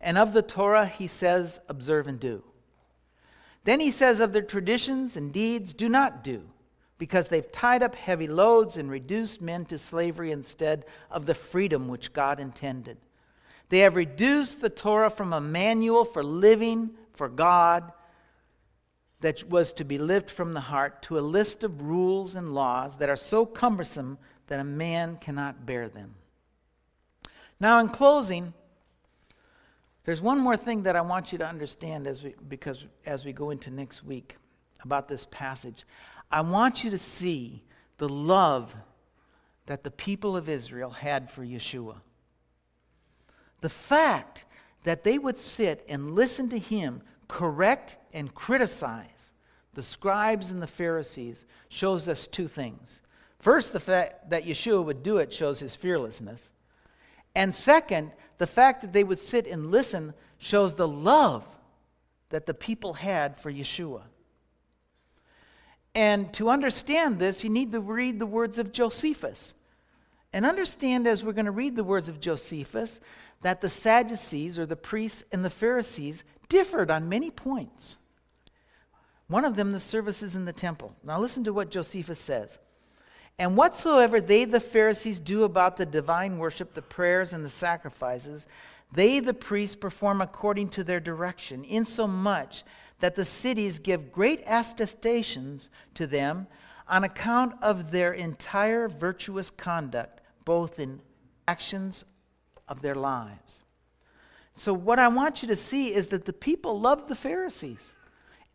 And 0.01 0.17
of 0.17 0.31
the 0.31 0.41
Torah, 0.41 0.85
he 0.85 1.07
says, 1.07 1.59
observe 1.67 2.07
and 2.07 2.19
do. 2.19 2.43
Then 3.65 3.81
he 3.81 3.91
says 3.91 4.21
of 4.21 4.31
their 4.31 4.41
traditions 4.41 5.17
and 5.17 5.33
deeds, 5.33 5.73
do 5.73 5.89
not 5.89 6.23
do, 6.23 6.43
because 6.97 7.27
they've 7.27 7.51
tied 7.51 7.83
up 7.83 7.95
heavy 7.95 8.27
loads 8.27 8.77
and 8.77 8.89
reduced 8.89 9.41
men 9.41 9.65
to 9.65 9.77
slavery 9.77 10.31
instead 10.31 10.85
of 11.11 11.25
the 11.25 11.33
freedom 11.33 11.89
which 11.89 12.13
God 12.13 12.39
intended. 12.39 12.97
They 13.67 13.79
have 13.79 13.95
reduced 13.95 14.61
the 14.61 14.69
Torah 14.69 15.09
from 15.09 15.33
a 15.33 15.41
manual 15.41 16.05
for 16.05 16.23
living 16.23 16.91
for 17.19 17.27
God 17.27 17.91
that 19.19 19.43
was 19.49 19.73
to 19.73 19.83
be 19.83 19.97
lived 19.97 20.31
from 20.31 20.53
the 20.53 20.61
heart 20.61 21.01
to 21.03 21.19
a 21.19 21.29
list 21.37 21.65
of 21.65 21.81
rules 21.81 22.35
and 22.35 22.55
laws 22.55 22.95
that 22.95 23.09
are 23.09 23.17
so 23.17 23.45
cumbersome 23.45 24.17
that 24.47 24.61
a 24.61 24.63
man 24.63 25.17
cannot 25.17 25.65
bear 25.65 25.89
them. 25.89 26.15
Now, 27.59 27.81
in 27.81 27.89
closing, 27.89 28.53
there's 30.05 30.21
one 30.21 30.39
more 30.39 30.55
thing 30.55 30.83
that 30.83 30.95
I 30.95 31.01
want 31.01 31.33
you 31.33 31.37
to 31.39 31.45
understand 31.45 32.07
as 32.07 32.23
we, 32.23 32.35
because 32.47 32.85
as 33.05 33.25
we 33.25 33.33
go 33.33 33.49
into 33.49 33.69
next 33.69 34.05
week 34.05 34.37
about 34.83 35.09
this 35.09 35.27
passage. 35.29 35.83
I 36.31 36.39
want 36.39 36.85
you 36.85 36.89
to 36.91 36.97
see 36.97 37.63
the 37.97 38.07
love 38.07 38.73
that 39.65 39.83
the 39.83 39.91
people 39.91 40.37
of 40.37 40.47
Israel 40.47 40.91
had 40.91 41.29
for 41.29 41.43
Yeshua. 41.43 41.97
The 43.59 43.67
fact 43.67 44.45
that 44.83 45.03
they 45.03 45.17
would 45.17 45.37
sit 45.37 45.85
and 45.87 46.15
listen 46.15 46.49
to 46.49 46.59
him 46.59 47.01
correct 47.27 47.97
and 48.13 48.33
criticize 48.33 49.19
the 49.73 49.83
scribes 49.83 50.51
and 50.51 50.61
the 50.61 50.67
Pharisees 50.67 51.45
shows 51.69 52.07
us 52.07 52.27
two 52.27 52.47
things. 52.47 53.01
First, 53.39 53.71
the 53.71 53.79
fact 53.79 54.29
that 54.29 54.43
Yeshua 54.43 54.83
would 54.83 55.03
do 55.03 55.17
it 55.19 55.31
shows 55.31 55.59
his 55.59 55.75
fearlessness. 55.75 56.49
And 57.35 57.55
second, 57.55 58.11
the 58.39 58.47
fact 58.47 58.81
that 58.81 58.91
they 58.91 59.03
would 59.03 59.19
sit 59.19 59.47
and 59.47 59.71
listen 59.71 60.13
shows 60.37 60.75
the 60.75 60.87
love 60.87 61.45
that 62.29 62.45
the 62.45 62.53
people 62.53 62.93
had 62.93 63.39
for 63.39 63.51
Yeshua. 63.51 64.01
And 65.95 66.33
to 66.33 66.49
understand 66.49 67.19
this, 67.19 67.43
you 67.43 67.49
need 67.49 67.71
to 67.71 67.79
read 67.79 68.19
the 68.19 68.25
words 68.25 68.59
of 68.59 68.71
Josephus. 68.71 69.53
And 70.33 70.45
understand 70.45 71.07
as 71.07 71.23
we're 71.23 71.33
going 71.33 71.45
to 71.45 71.51
read 71.51 71.75
the 71.75 71.83
words 71.83 72.09
of 72.09 72.19
Josephus 72.19 72.99
that 73.41 73.61
the 73.61 73.69
Sadducees, 73.69 74.59
or 74.59 74.65
the 74.65 74.75
priests, 74.75 75.23
and 75.31 75.43
the 75.43 75.49
Pharisees 75.49 76.23
differed 76.49 76.91
on 76.91 77.09
many 77.09 77.31
points. 77.31 77.97
One 79.27 79.45
of 79.45 79.55
them, 79.55 79.71
the 79.71 79.79
services 79.79 80.35
in 80.35 80.45
the 80.45 80.53
temple. 80.53 80.95
Now, 81.03 81.19
listen 81.19 81.43
to 81.43 81.53
what 81.53 81.69
Josephus 81.69 82.19
says. 82.19 82.57
And 83.37 83.55
whatsoever 83.55 84.19
they, 84.19 84.43
the 84.43 84.59
Pharisees, 84.59 85.19
do 85.19 85.43
about 85.43 85.77
the 85.77 85.85
divine 85.85 86.39
worship, 86.39 86.73
the 86.73 86.81
prayers, 86.81 87.31
and 87.31 87.45
the 87.45 87.49
sacrifices, 87.49 88.47
they, 88.91 89.19
the 89.19 89.33
priests, 89.33 89.75
perform 89.75 90.19
according 90.21 90.69
to 90.69 90.83
their 90.83 90.99
direction, 90.99 91.63
insomuch 91.63 92.63
that 92.99 93.15
the 93.15 93.23
cities 93.23 93.79
give 93.79 94.11
great 94.11 94.43
attestations 94.45 95.69
to 95.93 96.05
them 96.05 96.47
on 96.87 97.03
account 97.03 97.53
of 97.61 97.91
their 97.91 98.11
entire 98.11 98.89
virtuous 98.89 99.49
conduct, 99.49 100.21
both 100.43 100.79
in 100.79 100.99
actions 101.47 102.03
of 102.69 102.81
their 102.81 102.95
lives. 102.95 103.55
So, 104.55 104.73
what 104.73 104.99
I 104.99 105.07
want 105.07 105.41
you 105.41 105.47
to 105.49 105.55
see 105.55 105.93
is 105.93 106.07
that 106.07 106.25
the 106.25 106.33
people 106.33 106.79
loved 106.79 107.07
the 107.07 107.15
Pharisees 107.15 107.95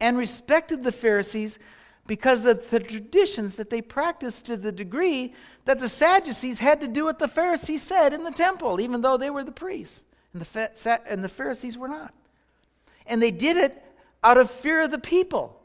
and 0.01 0.17
respected 0.17 0.83
the 0.83 0.93
Pharisees 0.93 1.59
because 2.07 2.45
of 2.45 2.71
the 2.71 2.81
traditions 2.81 3.57
that 3.57 3.71
they 3.71 3.81
practiced 3.81 4.47
to 4.47 4.57
the 4.57 4.73
degree 4.73 5.35
that 5.65 5.79
the 5.79 5.89
Sadducees 5.89 6.59
had 6.59 6.81
to 6.81 6.89
do 6.89 7.05
what 7.05 7.19
the 7.19 7.29
Pharisees 7.29 7.83
said 7.83 8.13
in 8.13 8.25
the 8.25 8.31
temple, 8.31 8.81
even 8.81 9.01
though 9.01 9.17
they 9.17 9.31
were 9.31 9.45
the 9.45 9.53
priests, 9.53 10.05
and 10.33 10.43
the, 10.43 11.01
and 11.09 11.25
the 11.25 11.29
Pharisees 11.29 11.79
were 11.79 11.89
not. 11.89 12.13
And 13.07 13.23
they 13.23 13.31
did 13.31 13.57
it 13.57 13.83
out 14.23 14.37
of 14.37 14.51
fear 14.51 14.83
of 14.83 14.91
the 14.91 14.99
people. 14.99 15.59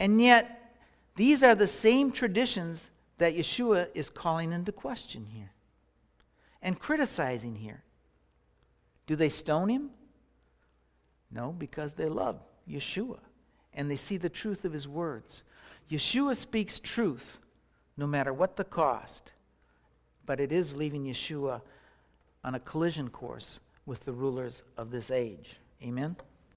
And 0.00 0.20
yet, 0.20 0.74
these 1.14 1.44
are 1.44 1.54
the 1.54 1.68
same 1.68 2.10
traditions 2.10 2.88
that 3.18 3.36
Yeshua 3.36 3.88
is 3.94 4.10
calling 4.10 4.52
into 4.52 4.72
question 4.72 5.26
here 5.26 5.53
and 6.64 6.80
criticizing 6.80 7.54
here. 7.54 7.84
Do 9.06 9.14
they 9.14 9.28
stone 9.28 9.68
him? 9.68 9.90
No, 11.30 11.52
because 11.52 11.92
they 11.92 12.08
love 12.08 12.40
Yeshua 12.68 13.18
and 13.74 13.90
they 13.90 13.96
see 13.96 14.16
the 14.16 14.30
truth 14.30 14.64
of 14.64 14.72
his 14.72 14.88
words. 14.88 15.42
Yeshua 15.90 16.34
speaks 16.34 16.80
truth 16.80 17.38
no 17.96 18.06
matter 18.06 18.32
what 18.32 18.56
the 18.56 18.64
cost, 18.64 19.32
but 20.24 20.40
it 20.40 20.50
is 20.50 20.74
leaving 20.74 21.04
Yeshua 21.04 21.60
on 22.42 22.54
a 22.54 22.60
collision 22.60 23.10
course 23.10 23.60
with 23.84 24.04
the 24.04 24.12
rulers 24.12 24.62
of 24.78 24.90
this 24.90 25.10
age. 25.10 25.56
Amen? 25.82 26.16